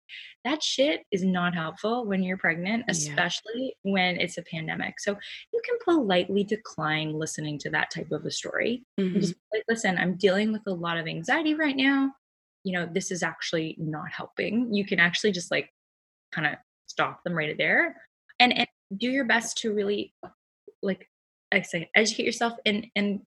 That 0.43 0.63
shit 0.63 1.01
is 1.11 1.23
not 1.23 1.53
helpful 1.53 2.05
when 2.05 2.23
you're 2.23 2.37
pregnant 2.37 2.85
especially 2.87 3.75
yeah. 3.83 3.91
when 3.91 4.19
it's 4.19 4.37
a 4.37 4.43
pandemic. 4.43 4.99
So 4.99 5.17
you 5.53 5.61
can 5.65 5.77
politely 5.83 6.43
decline 6.43 7.13
listening 7.13 7.59
to 7.59 7.69
that 7.71 7.91
type 7.91 8.11
of 8.11 8.25
a 8.25 8.31
story. 8.31 8.83
Mm-hmm. 8.99 9.19
just 9.19 9.35
like 9.53 9.63
listen 9.67 9.97
i'm 9.97 10.15
dealing 10.15 10.53
with 10.53 10.61
a 10.67 10.73
lot 10.73 10.97
of 10.97 11.07
anxiety 11.07 11.55
right 11.55 11.75
now 11.75 12.13
you 12.63 12.73
know 12.73 12.87
this 12.91 13.11
is 13.11 13.23
actually 13.23 13.75
not 13.79 14.11
helping 14.11 14.73
you 14.73 14.85
can 14.85 14.99
actually 14.99 15.31
just 15.31 15.51
like 15.51 15.69
kind 16.31 16.47
of 16.47 16.53
stop 16.87 17.23
them 17.23 17.33
right 17.33 17.57
there 17.57 17.95
and 18.39 18.57
and 18.57 18.67
do 18.97 19.09
your 19.09 19.25
best 19.25 19.57
to 19.57 19.73
really 19.73 20.13
like 20.81 21.07
I 21.51 21.61
say 21.61 21.89
educate 21.95 22.25
yourself 22.25 22.53
and 22.65 22.87
and 22.95 23.21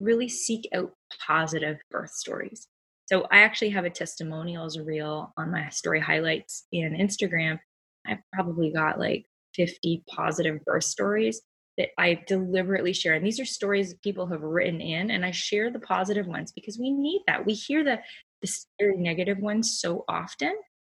really 0.00 0.28
seek 0.28 0.68
out 0.74 0.92
positive 1.26 1.78
birth 1.90 2.10
stories. 2.10 2.66
So 3.06 3.26
I 3.30 3.40
actually 3.40 3.70
have 3.70 3.84
a 3.84 3.90
testimonials 3.90 4.78
reel 4.78 5.32
on 5.36 5.50
my 5.50 5.68
story 5.68 6.00
highlights 6.00 6.66
in 6.72 6.94
Instagram. 6.94 7.58
I've 8.06 8.18
probably 8.32 8.72
got 8.72 8.98
like 8.98 9.26
50 9.54 10.04
positive 10.08 10.64
birth 10.64 10.84
stories 10.84 11.42
that 11.76 11.88
I 11.98 12.22
deliberately 12.26 12.92
share. 12.92 13.14
And 13.14 13.26
these 13.26 13.40
are 13.40 13.44
stories 13.44 13.94
people 14.02 14.26
have 14.28 14.42
written 14.42 14.80
in, 14.80 15.10
and 15.10 15.24
I 15.24 15.32
share 15.32 15.70
the 15.70 15.80
positive 15.80 16.26
ones 16.26 16.52
because 16.52 16.78
we 16.78 16.90
need 16.90 17.22
that. 17.26 17.44
We 17.44 17.54
hear 17.54 17.82
the 17.82 17.98
the 18.40 18.48
scary 18.48 18.96
negative 18.96 19.38
ones 19.38 19.78
so 19.80 20.04
often. 20.08 20.54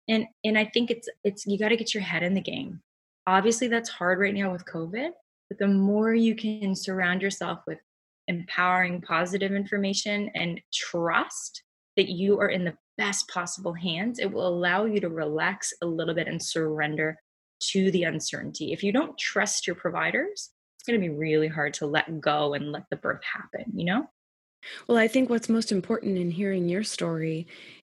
And 0.08 0.26
and 0.44 0.58
i 0.58 0.66
think 0.66 0.90
it's 0.90 1.08
it's 1.24 1.46
you 1.46 1.58
got 1.58 1.70
to 1.70 1.76
get 1.76 1.94
your 1.94 2.02
head 2.02 2.22
in 2.22 2.34
the 2.34 2.40
game. 2.40 2.80
Obviously 3.26 3.68
that's 3.68 3.88
hard 3.88 4.18
right 4.18 4.34
now 4.34 4.52
with 4.52 4.66
covid 4.66 5.10
but 5.48 5.58
the 5.58 5.68
more 5.68 6.14
you 6.14 6.34
can 6.34 6.74
surround 6.74 7.22
yourself 7.22 7.60
with 7.66 7.78
empowering 8.28 9.00
positive 9.00 9.52
information 9.52 10.30
and 10.34 10.60
trust 10.72 11.62
that 11.96 12.08
you 12.08 12.40
are 12.40 12.48
in 12.48 12.64
the 12.64 12.76
best 12.96 13.28
possible 13.28 13.72
hands 13.72 14.18
it 14.18 14.30
will 14.30 14.46
allow 14.46 14.84
you 14.84 15.00
to 15.00 15.08
relax 15.08 15.72
a 15.82 15.86
little 15.86 16.14
bit 16.14 16.28
and 16.28 16.42
surrender 16.42 17.18
to 17.60 17.90
the 17.92 18.02
uncertainty. 18.02 18.72
If 18.72 18.82
you 18.82 18.92
don't 18.92 19.16
trust 19.16 19.66
your 19.66 19.76
providers 19.76 20.50
it's 20.84 20.86
going 20.86 21.00
to 21.00 21.08
be 21.08 21.14
really 21.14 21.48
hard 21.48 21.72
to 21.72 21.86
let 21.86 22.20
go 22.20 22.52
and 22.52 22.70
let 22.70 22.84
the 22.90 22.96
birth 22.96 23.22
happen 23.24 23.72
you 23.74 23.86
know 23.86 24.06
well, 24.88 24.98
I 24.98 25.08
think 25.08 25.30
what's 25.30 25.48
most 25.48 25.72
important 25.72 26.18
in 26.18 26.30
hearing 26.30 26.68
your 26.68 26.84
story 26.84 27.46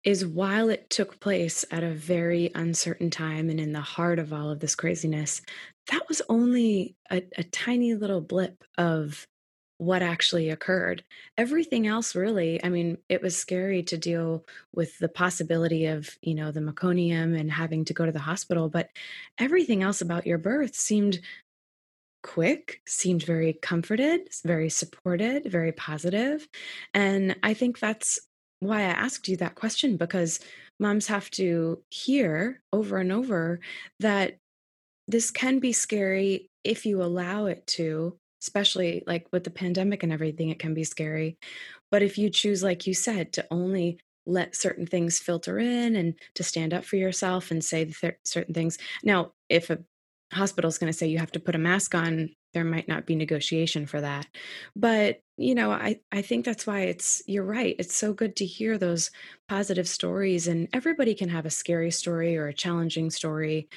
is 0.04 0.26
while 0.26 0.70
it 0.70 0.90
took 0.90 1.20
place 1.20 1.66
at 1.72 1.84
a 1.84 1.94
very 1.94 2.52
uncertain 2.54 3.10
time 3.10 3.50
and 3.50 3.60
in 3.60 3.74
the 3.74 3.82
heart 3.82 4.20
of 4.20 4.32
all 4.32 4.52
of 4.52 4.60
this 4.60 4.76
craziness, 4.76 5.42
that 5.92 6.08
was 6.08 6.22
only 6.30 6.96
a, 7.12 7.24
a 7.38 7.44
tiny 7.44 7.96
little 7.96 8.22
blip 8.22 8.64
of 8.78 9.28
what 9.78 10.02
actually 10.02 10.50
occurred. 10.50 11.04
Everything 11.38 11.86
else, 11.86 12.16
really, 12.16 12.64
I 12.64 12.70
mean, 12.70 12.98
it 13.10 13.22
was 13.22 13.36
scary 13.36 13.84
to 13.84 13.98
deal 13.98 14.46
with 14.74 14.98
the 15.00 15.10
possibility 15.10 15.88
of, 15.88 16.10
you 16.22 16.34
know, 16.34 16.52
the 16.52 16.62
meconium 16.62 17.38
and 17.38 17.52
having 17.52 17.84
to 17.86 17.94
go 17.94 18.06
to 18.06 18.12
the 18.12 18.20
hospital, 18.20 18.70
but 18.70 18.90
everything 19.38 19.84
else 19.84 20.02
about 20.02 20.26
your 20.26 20.38
birth 20.38 20.76
seemed 20.76 21.20
quick, 22.26 22.82
seemed 22.88 23.22
very 23.22 23.54
comforted, 23.54 24.28
very 24.44 24.68
supported, 24.68 25.46
very 25.46 25.72
positive. 25.72 26.48
And 26.92 27.36
I 27.44 27.54
think 27.54 27.78
that's 27.78 28.20
why 28.62 28.80
I 28.80 28.96
asked 29.06 29.28
you 29.28 29.38
that 29.38 29.54
question 29.54 29.96
because 29.96 30.40
moms 30.80 31.06
have 31.06 31.30
to 31.32 31.84
hear 31.92 32.64
over 32.74 32.98
and 32.98 33.12
over 33.12 33.60
that 34.00 34.40
this 35.08 35.30
can 35.30 35.60
be 35.60 35.72
scary 35.72 36.50
if 36.64 36.88
you 36.88 37.04
allow 37.04 37.46
it 37.46 37.68
to, 37.68 38.18
especially 38.42 39.04
like 39.06 39.28
with 39.32 39.44
the 39.44 39.52
pandemic 39.52 40.02
and 40.02 40.12
everything, 40.12 40.50
it 40.50 40.58
can 40.58 40.74
be 40.74 40.84
scary. 40.84 41.38
But 41.92 42.02
if 42.02 42.18
you 42.18 42.32
choose, 42.32 42.64
like 42.64 42.88
you 42.88 42.96
said, 42.96 43.34
to 43.34 43.46
only 43.52 44.00
let 44.26 44.56
certain 44.56 44.88
things 44.88 45.20
filter 45.20 45.60
in 45.60 45.96
and 45.96 46.16
to 46.34 46.44
stand 46.44 46.74
up 46.74 46.86
for 46.86 46.96
yourself 46.96 47.52
and 47.52 47.64
say 47.64 47.86
th- 47.86 48.16
certain 48.24 48.56
things. 48.56 48.80
Now, 49.04 49.34
if 49.48 49.70
a 49.70 49.78
hospital 50.36 50.70
is 50.70 50.78
going 50.78 50.92
to 50.92 50.98
say 50.98 51.08
you 51.08 51.18
have 51.20 51.32
to 51.32 51.40
put 51.40 51.56
a 51.56 51.60
mask 51.60 51.96
on 51.96 52.30
there 52.54 52.64
might 52.64 52.88
not 52.88 53.06
be 53.06 53.16
negotiation 53.16 53.86
for 53.86 54.00
that. 54.02 54.28
But 54.76 55.22
you 55.38 55.54
know 55.54 55.72
i 55.72 56.00
i 56.12 56.22
think 56.22 56.46
that's 56.46 56.66
why 56.66 56.82
it's 56.82 57.22
you're 57.28 57.44
right 57.44 57.76
it's 57.78 57.96
so 57.96 58.14
good 58.14 58.36
to 58.36 58.46
hear 58.46 58.78
those 58.78 59.12
positive 59.48 59.88
stories 59.88 60.48
and 60.48 60.68
everybody 60.74 61.14
can 61.14 61.30
have 61.30 61.46
a 61.46 61.50
scary 61.50 61.92
story 61.92 62.38
or 62.38 62.48
a 62.48 62.54
challenging 62.54 63.10
story 63.10 63.68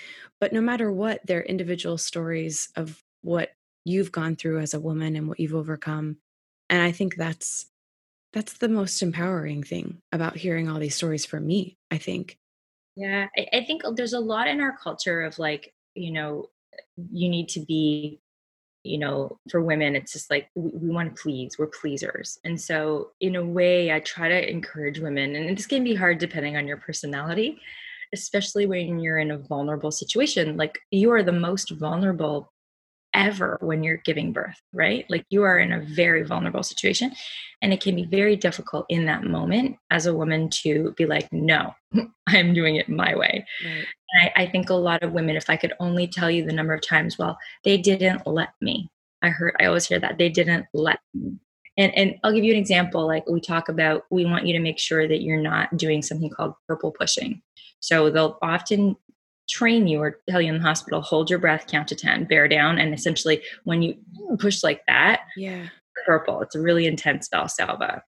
but 0.41 0.53
no 0.53 0.61
matter 0.61 0.93
what 0.93 1.21
they're 1.27 1.43
individual 1.43 1.99
stories 1.99 2.69
of 2.77 3.03
what 3.23 3.51
you've 3.85 4.13
gone 4.13 4.37
through 4.37 4.61
as 4.61 4.75
a 4.75 4.81
woman 4.81 5.17
and 5.17 5.29
what 5.29 5.41
you've 5.41 5.55
overcome 5.55 6.17
and 6.71 6.81
i 6.81 6.93
think 6.93 7.17
that's 7.17 7.67
that's 8.33 8.59
the 8.59 8.69
most 8.69 9.03
empowering 9.03 9.63
thing 9.63 9.99
about 10.13 10.37
hearing 10.37 10.69
all 10.69 10.79
these 10.79 10.95
stories 10.95 11.25
for 11.25 11.41
me 11.41 11.77
i 11.91 11.99
think. 11.99 12.39
Yeah 12.95 13.27
I, 13.37 13.47
I 13.53 13.65
think 13.65 13.85
uh, 13.85 13.93
there's 13.93 14.13
a 14.13 14.21
lot 14.21 14.49
in 14.49 14.61
our 14.61 14.77
culture 14.77 15.23
of 15.23 15.39
like 15.39 15.73
you 15.99 16.13
know 16.13 16.49
you 17.13 17.29
need 17.29 17.49
to 17.49 17.61
be 17.61 18.21
you 18.85 18.99
know 18.99 19.39
for 19.51 19.61
women 19.61 19.97
it's 19.97 20.13
just 20.13 20.31
like 20.31 20.49
we, 20.55 20.71
we, 20.75 20.89
want 20.91 21.15
to 21.15 21.23
please 21.23 21.59
we're 21.59 21.67
pleasers. 21.67 22.39
And 22.45 22.61
so 22.61 23.11
in 23.21 23.37
a 23.37 23.45
way 23.45 23.93
i 23.93 24.01
try 24.01 24.29
to 24.29 24.51
encourage 24.51 25.01
women 25.01 25.35
and 25.35 25.57
this 25.57 25.67
can 25.67 25.85
be 25.85 25.95
hard 25.95 26.19
depending 26.19 26.57
on 26.57 26.67
your 26.67 26.77
personality 26.77 27.61
especially 28.15 28.65
when 28.65 29.01
you're 29.01 29.19
in 29.19 29.33
a 29.33 29.39
vulnerable 29.39 29.91
situation 29.91 30.57
like 30.57 30.79
you 30.91 31.11
are 31.11 31.23
the 31.23 31.33
most 31.33 31.71
vulnerable 31.73 32.53
ever 33.15 33.59
when 33.61 33.83
you're 33.83 34.03
giving 34.05 34.33
birth, 34.33 34.61
right? 34.73 35.05
Like 35.09 35.25
you 35.31 35.43
are 35.43 35.59
in 35.59 35.73
a 35.73 35.81
very 35.81 36.23
vulnerable 36.23 36.63
situation. 36.63 37.13
And 37.63 37.73
it 37.73 37.81
can 37.81 37.97
be 37.97 38.05
very 38.05 38.37
difficult 38.37 38.87
in 38.89 39.07
that 39.07 39.25
moment 39.25 39.77
as 39.91 40.07
a 40.07 40.15
woman 40.15 40.49
to 40.63 40.95
be 40.97 41.07
like, 41.07 41.33
no, 41.33 41.75
I'm 42.29 42.55
doing 42.55 42.77
it 42.77 42.89
my 42.89 43.17
way. 43.17 43.47
Right. 43.65 43.87
And 44.11 44.31
I, 44.37 44.43
I 44.43 44.47
think 44.51 44.71
a 44.71 44.75
lot 44.75 45.03
of 45.03 45.13
women, 45.13 45.37
if 45.37 45.51
I 45.51 45.57
could 45.57 45.73
only 45.81 46.07
tell 46.07 46.31
you 46.31 46.45
the 46.45 46.53
number 46.53 46.75
of 46.75 46.87
times, 46.87 47.19
well, 47.19 47.39
they 47.65 47.77
didn't 47.77 48.27
let 48.27 48.51
me. 48.61 48.91
I 49.23 49.31
heard, 49.31 49.57
I 49.61 49.65
always 49.67 49.87
hear 49.87 49.99
that 49.99 50.19
they 50.19 50.29
didn't 50.29 50.67
let 50.73 51.01
me. 51.15 51.39
And, 51.77 51.95
and 51.97 52.15
I'll 52.23 52.33
give 52.33 52.45
you 52.45 52.53
an 52.53 52.59
example. 52.59 53.07
Like 53.07 53.29
we 53.29 53.41
talk 53.41 53.69
about, 53.69 54.05
we 54.11 54.25
want 54.25 54.47
you 54.47 54.53
to 54.53 54.61
make 54.61 54.79
sure 54.79 55.07
that 55.09 55.23
you're 55.23 55.41
not 55.41 55.77
doing 55.77 56.03
something 56.03 56.31
called 56.31 56.55
purple 56.67 56.93
pushing. 56.93 57.43
So 57.81 58.11
they'll 58.11 58.39
often 58.43 58.97
train 59.49 59.87
you 59.87 60.01
or 60.01 60.21
tell 60.29 60.41
you 60.41 60.53
in 60.53 60.59
the 60.59 60.67
hospital 60.67 61.01
hold 61.01 61.31
your 61.31 61.39
breath 61.39 61.67
count 61.67 61.89
to 61.89 61.95
10 61.95 62.25
bear 62.25 62.49
down 62.49 62.79
and 62.79 62.93
essentially 62.93 63.43
when 63.65 63.83
you 63.83 63.97
push 64.39 64.63
like 64.63 64.83
that 64.87 65.23
yeah. 65.37 65.67
purple 66.07 66.41
it's 66.43 66.55
a 66.55 66.61
really 66.61 66.87
intense 66.87 67.29
valsalva. 67.29 68.03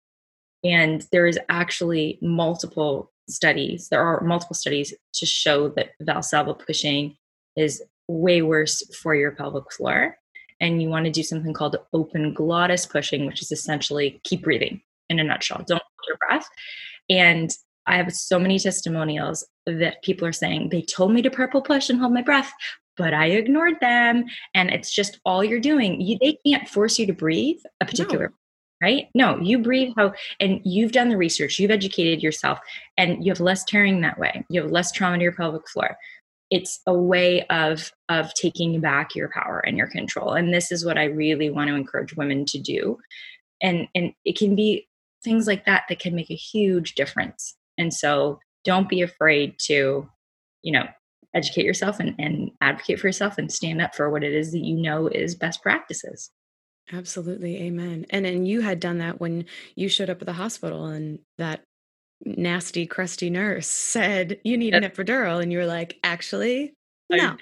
And 0.64 1.06
there 1.12 1.28
is 1.28 1.40
actually 1.50 2.18
multiple 2.22 3.12
studies 3.30 3.90
there 3.90 4.02
are 4.02 4.22
multiple 4.22 4.56
studies 4.56 4.94
to 5.14 5.26
show 5.26 5.70
that 5.70 5.92
valsalva 6.02 6.58
pushing 6.66 7.16
is 7.56 7.84
way 8.08 8.42
worse 8.42 8.84
for 8.96 9.16
your 9.16 9.32
pelvic 9.32 9.72
floor. 9.72 10.18
And 10.60 10.82
you 10.82 10.90
want 10.90 11.06
to 11.06 11.12
do 11.12 11.24
something 11.24 11.54
called 11.54 11.76
open 11.94 12.34
glottis 12.34 12.86
pushing 12.86 13.26
which 13.26 13.42
is 13.42 13.52
essentially 13.52 14.20
keep 14.24 14.44
breathing 14.44 14.82
in 15.10 15.20
a 15.20 15.24
nutshell. 15.24 15.64
Don't 15.68 15.82
hold 15.82 16.08
your 16.08 16.18
breath. 16.18 16.48
And 17.10 17.52
I 17.88 17.96
have 17.98 18.14
so 18.14 18.38
many 18.38 18.60
testimonials 18.60 19.46
that 19.66 20.04
people 20.04 20.28
are 20.28 20.34
saying 20.34 20.70
they 20.70 20.82
told 20.82 21.14
me 21.14 21.22
to 21.22 21.32
purple 21.32 21.62
push 21.62 21.90
and 21.90 22.00
hold 22.00 22.14
my 22.14 22.22
breath, 22.22 22.52
but 22.98 23.14
I 23.14 23.28
ignored 23.28 23.76
them. 23.80 24.26
And 24.54 24.70
it's 24.70 24.94
just 24.94 25.20
all 25.26 25.44
you're 25.44 25.60
doing. 25.60 26.02
You, 26.02 26.18
they 26.22 26.38
can't 26.46 26.68
force 26.68 27.00
you 27.00 27.06
to 27.08 27.14
breathe 27.14 27.60
a 27.82 27.86
particular. 27.86 28.28
No. 28.28 28.34
Right? 28.80 29.08
No, 29.16 29.40
you 29.40 29.58
breathe 29.58 29.94
how, 29.98 30.14
and 30.40 30.62
you've 30.64 30.92
done 30.92 31.10
the 31.10 31.18
research, 31.18 31.58
you've 31.58 31.72
educated 31.72 32.22
yourself, 32.22 32.60
and 32.96 33.26
you 33.26 33.32
have 33.32 33.40
less 33.40 33.64
tearing 33.64 34.02
that 34.02 34.20
way. 34.20 34.46
You 34.52 34.62
have 34.62 34.70
less 34.70 34.92
trauma 34.92 35.18
to 35.18 35.24
your 35.24 35.32
pelvic 35.32 35.68
floor. 35.68 35.98
It's 36.52 36.80
a 36.86 36.94
way 36.94 37.44
of 37.48 37.92
of 38.08 38.32
taking 38.36 38.80
back 38.80 39.16
your 39.16 39.30
power 39.30 39.64
and 39.66 39.78
your 39.78 39.88
control. 39.88 40.34
And 40.34 40.54
this 40.54 40.72
is 40.72 40.86
what 40.86 40.98
I 40.98 41.06
really 41.06 41.50
want 41.50 41.70
to 41.70 41.76
encourage 41.76 42.16
women 42.16 42.46
to 42.46 42.60
do. 42.60 43.00
And 43.64 43.88
and 43.96 44.14
it 44.24 44.38
can 44.38 44.56
be 44.56 44.88
things 45.24 45.48
like 45.48 45.66
that 45.66 45.86
that 45.90 46.00
can 46.00 46.14
make 46.14 46.30
a 46.30 46.36
huge 46.36 46.94
difference 46.94 47.57
and 47.78 47.94
so 47.94 48.40
don't 48.64 48.90
be 48.90 49.02
afraid 49.02 49.56
to, 49.68 50.10
you 50.64 50.72
know, 50.72 50.86
educate 51.34 51.66
yourself 51.66 52.00
and, 52.00 52.16
and 52.20 52.52
advocate 52.62 53.00
for 53.00 53.08
yourself 53.08 53.38
and 53.38 53.52
stand 53.52 53.82
up 53.82 53.96
for 53.96 54.10
what 54.10 54.24
it 54.24 54.34
is 54.34 54.52
that 54.52 54.64
you 54.64 54.76
know 54.76 55.08
is 55.08 55.36
best 55.36 55.62
practices. 55.62 56.32
Absolutely. 56.92 57.64
Amen. 57.64 58.06
And 58.10 58.26
and 58.26 58.48
you 58.48 58.62
had 58.62 58.80
done 58.80 59.00
that 59.00 59.20
when 59.20 59.46
you 59.76 59.90
showed 59.90 60.10
up 60.10 60.22
at 60.22 60.26
the 60.26 60.34
hospital 60.34 60.86
and 60.86 61.20
that 61.38 61.64
nasty, 62.26 62.86
crusty 62.86 63.30
nurse 63.30 63.68
said, 63.70 64.40
You 64.44 64.58
need 64.58 64.74
an 64.74 64.84
epidural. 64.84 65.42
And 65.42 65.52
you 65.52 65.60
were 65.60 65.66
like, 65.66 66.00
Actually, 66.04 66.74
no. 67.10 67.38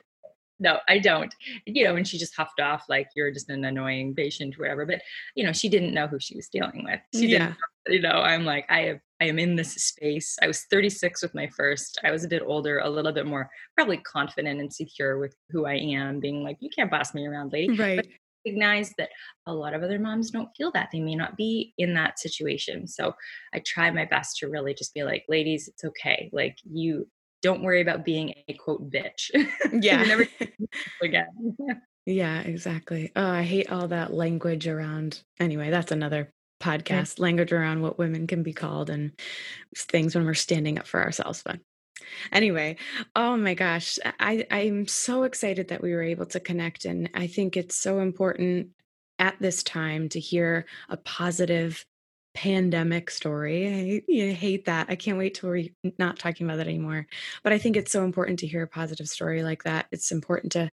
No, 0.60 0.80
I 0.88 1.00
don't. 1.00 1.34
You 1.66 1.84
know, 1.84 1.96
and 1.96 2.08
she 2.08 2.18
just 2.18 2.36
huffed 2.36 2.60
off 2.60 2.86
like 2.88 3.10
you're 3.16 3.32
just 3.32 3.50
an 3.50 3.66
annoying 3.66 4.16
patient, 4.16 4.58
whatever. 4.58 4.86
But 4.86 5.02
you 5.36 5.44
know, 5.44 5.52
she 5.52 5.68
didn't 5.70 5.94
know 5.94 6.08
who 6.08 6.20
she 6.20 6.36
was 6.36 6.48
dealing 6.48 6.84
with. 6.86 7.00
She 7.14 7.28
Yeah. 7.28 7.48
didn't. 7.48 7.58
You 7.88 8.02
know, 8.02 8.22
I'm 8.22 8.46
like, 8.46 8.66
I 8.68 8.82
have, 8.82 9.00
I 9.22 9.26
am 9.26 9.38
in 9.38 9.56
this 9.56 9.74
space. 9.74 10.38
I 10.42 10.48
was 10.48 10.64
36 10.72 11.22
with 11.22 11.36
my 11.36 11.48
first. 11.56 12.00
I 12.04 12.10
was 12.10 12.24
a 12.24 12.28
bit 12.28 12.42
older, 12.44 12.80
a 12.80 12.90
little 12.90 13.12
bit 13.12 13.28
more 13.28 13.48
probably 13.76 13.98
confident 13.98 14.60
and 14.60 14.74
secure 14.74 15.20
with 15.20 15.36
who 15.52 15.66
I 15.68 15.76
am, 15.76 16.20
being 16.20 16.42
like, 16.42 16.58
you 16.62 16.70
can't 16.76 16.90
boss 16.90 17.14
me 17.14 17.28
around, 17.28 17.54
lady. 17.54 17.78
Right. 17.78 18.08
Recognize 18.44 18.92
that 18.98 19.10
a 19.46 19.54
lot 19.54 19.76
of 19.76 19.84
other 19.84 20.00
moms 20.00 20.32
don't 20.32 20.50
feel 20.56 20.72
that. 20.72 20.90
They 20.92 21.00
may 21.00 21.16
not 21.16 21.38
be 21.38 21.74
in 21.78 21.94
that 21.94 22.18
situation. 22.18 22.88
So 22.88 23.14
I 23.54 23.62
try 23.66 23.92
my 23.92 24.06
best 24.06 24.38
to 24.38 24.48
really 24.48 24.74
just 24.74 24.94
be 24.96 25.04
like, 25.04 25.26
ladies, 25.30 25.68
it's 25.68 25.84
okay. 25.84 26.30
Like 26.34 26.58
you 26.64 27.08
don't 27.46 27.62
worry 27.62 27.80
about 27.80 28.04
being 28.04 28.34
a 28.48 28.54
quote 28.54 28.90
bitch. 28.90 29.30
Yeah. 29.84 30.02
Never 30.04 30.28
again. 31.02 31.28
Yeah, 32.08 32.42
exactly. 32.42 33.12
Oh, 33.16 33.28
I 33.28 33.42
hate 33.42 33.72
all 33.72 33.88
that 33.88 34.14
language 34.14 34.68
around. 34.68 35.24
Anyway, 35.40 35.72
that's 35.72 35.92
another 35.92 36.32
podcast. 36.62 37.18
Language 37.18 37.52
around 37.52 37.82
what 37.82 37.98
women 37.98 38.28
can 38.28 38.44
be 38.44 38.54
called 38.54 38.92
and 38.92 39.20
things 39.76 40.14
when 40.14 40.24
we're 40.24 40.36
standing 40.36 40.78
up 40.78 40.86
for 40.86 41.02
ourselves. 41.02 41.42
But 41.44 41.62
anyway, 42.32 42.78
oh 43.16 43.38
my 43.38 43.56
gosh, 43.56 43.98
I 44.20 44.46
I'm 44.52 44.88
so 44.88 45.24
excited 45.24 45.70
that 45.70 45.82
we 45.82 45.94
were 45.94 46.04
able 46.04 46.28
to 46.28 46.40
connect, 46.40 46.86
and 46.86 47.10
I 47.16 47.26
think 47.26 47.58
it's 47.58 47.76
so 47.76 48.00
important 48.02 48.70
at 49.18 49.38
this 49.40 49.64
time 49.64 50.08
to 50.10 50.20
hear 50.20 50.68
a 50.90 50.98
positive 50.98 51.84
pandemic 52.36 53.10
story. 53.10 53.68
I 53.68 54.02
know, 54.08 54.34
hate 54.34 54.66
that. 54.66 54.88
I 54.90 54.96
can't 54.96 55.18
wait 55.18 55.36
till 55.36 55.50
we're 55.50 55.70
not 55.98 56.20
talking 56.20 56.46
about 56.46 56.58
that 56.58 56.68
anymore. 56.68 57.08
But 57.44 57.54
I 57.54 57.58
think 57.58 57.78
it's 57.78 57.92
so 57.92 58.04
important 58.04 58.40
to 58.40 58.48
hear 58.48 58.64
a 58.64 58.68
positive 58.68 59.08
story 59.08 59.44
like 59.44 59.64
that. 59.64 59.88
It's 59.92 60.12
important 60.12 60.52
to 60.54 60.70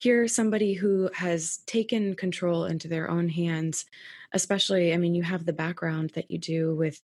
hear 0.00 0.28
somebody 0.28 0.72
who 0.74 1.10
has 1.14 1.58
taken 1.66 2.14
control 2.14 2.64
into 2.64 2.88
their 2.88 3.10
own 3.10 3.28
hands 3.28 3.84
especially 4.32 4.94
i 4.94 4.96
mean 4.96 5.14
you 5.14 5.22
have 5.22 5.44
the 5.44 5.52
background 5.52 6.10
that 6.14 6.30
you 6.30 6.38
do 6.38 6.74
with 6.74 7.00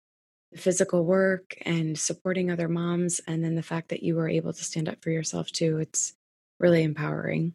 physical 0.55 1.03
work 1.03 1.55
and 1.65 1.97
supporting 1.97 2.51
other 2.51 2.67
moms 2.67 3.19
and 3.27 3.43
then 3.43 3.55
the 3.55 3.63
fact 3.63 3.89
that 3.89 4.03
you 4.03 4.15
were 4.15 4.29
able 4.29 4.53
to 4.53 4.63
stand 4.63 4.87
up 4.87 5.01
for 5.01 5.09
yourself 5.09 5.51
too 5.51 5.79
it's 5.79 6.13
really 6.59 6.83
empowering 6.83 7.53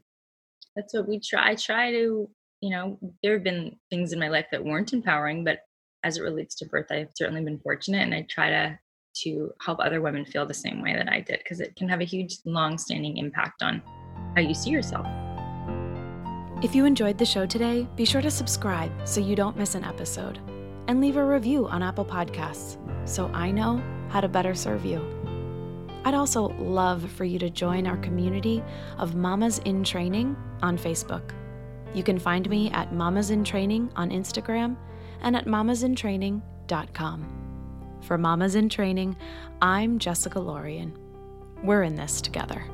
That's 0.77 0.95
what 0.95 1.09
we 1.09 1.21
try. 1.21 1.51
I 1.51 1.55
try 1.57 1.91
to, 1.93 2.31
you 2.61 2.71
know, 2.71 2.99
there 3.23 3.35
have 3.35 3.45
been 3.45 3.77
things 3.91 4.13
in 4.13 4.19
my 4.21 4.29
life 4.29 4.47
that 4.53 4.65
weren't 4.65 4.93
empowering, 4.93 5.45
but 5.45 5.61
as 6.05 6.17
it 6.17 6.23
relates 6.23 6.55
to 6.57 6.67
birth, 6.67 6.87
I've 6.91 7.11
certainly 7.15 7.43
been 7.43 7.59
fortunate 7.59 8.03
and 8.03 8.15
I 8.15 8.27
try 8.29 8.51
to 8.51 8.79
to 9.23 9.53
help 9.65 9.81
other 9.81 10.01
women 10.01 10.25
feel 10.25 10.47
the 10.47 10.55
same 10.55 10.81
way 10.81 10.95
that 10.95 11.11
I 11.11 11.21
did 11.21 11.39
because 11.39 11.61
it 11.61 11.75
can 11.75 11.89
have 11.89 12.01
a 12.01 12.05
huge 12.05 12.37
long-standing 12.45 13.17
impact 13.17 13.63
on 13.63 13.83
how 14.37 14.43
you 14.43 14.55
see 14.55 14.71
yourself. 14.71 15.07
If 16.63 16.75
you 16.75 16.85
enjoyed 16.85 17.19
the 17.19 17.27
show 17.27 17.47
today, 17.47 17.89
be 17.97 18.05
sure 18.05 18.21
to 18.21 18.31
subscribe 18.31 18.93
so 19.05 19.21
you 19.21 19.35
don't 19.35 19.57
miss 19.57 19.75
an 19.75 19.85
episode. 19.85 20.39
And 20.87 21.01
leave 21.01 21.17
a 21.17 21.25
review 21.25 21.67
on 21.67 21.83
Apple 21.83 22.05
Podcasts 22.05 22.79
so 23.09 23.27
I 23.29 23.51
know 23.51 23.83
how 24.09 24.21
to 24.21 24.29
better 24.29 24.55
serve 24.55 24.85
you. 24.85 25.01
I'd 26.05 26.15
also 26.15 26.49
love 26.59 27.11
for 27.11 27.25
you 27.25 27.39
to 27.41 27.51
join 27.51 27.87
our 27.87 27.99
community 27.99 28.63
of 28.99 29.15
Mamas 29.15 29.59
in 29.61 29.85
Training 29.85 30.37
on 30.63 30.79
Facebook. 30.79 31.33
You 31.93 32.03
can 32.03 32.19
find 32.19 32.49
me 32.49 32.71
at 32.71 32.93
Mamas 32.93 33.31
in 33.31 33.45
Training 33.45 33.91
on 33.97 34.11
Instagram 34.11 34.77
and 35.21 35.37
at 35.37 35.47
mamasintraining.com. 35.47 37.35
For 38.03 38.19
Mamas 38.19 38.55
in 38.55 38.69
Training, 38.69 39.17
I'm 39.61 39.99
Jessica 39.99 40.39
Lorian. 40.41 40.97
We're 41.63 41.83
in 41.83 41.97
this 41.97 42.21
together. 42.21 42.65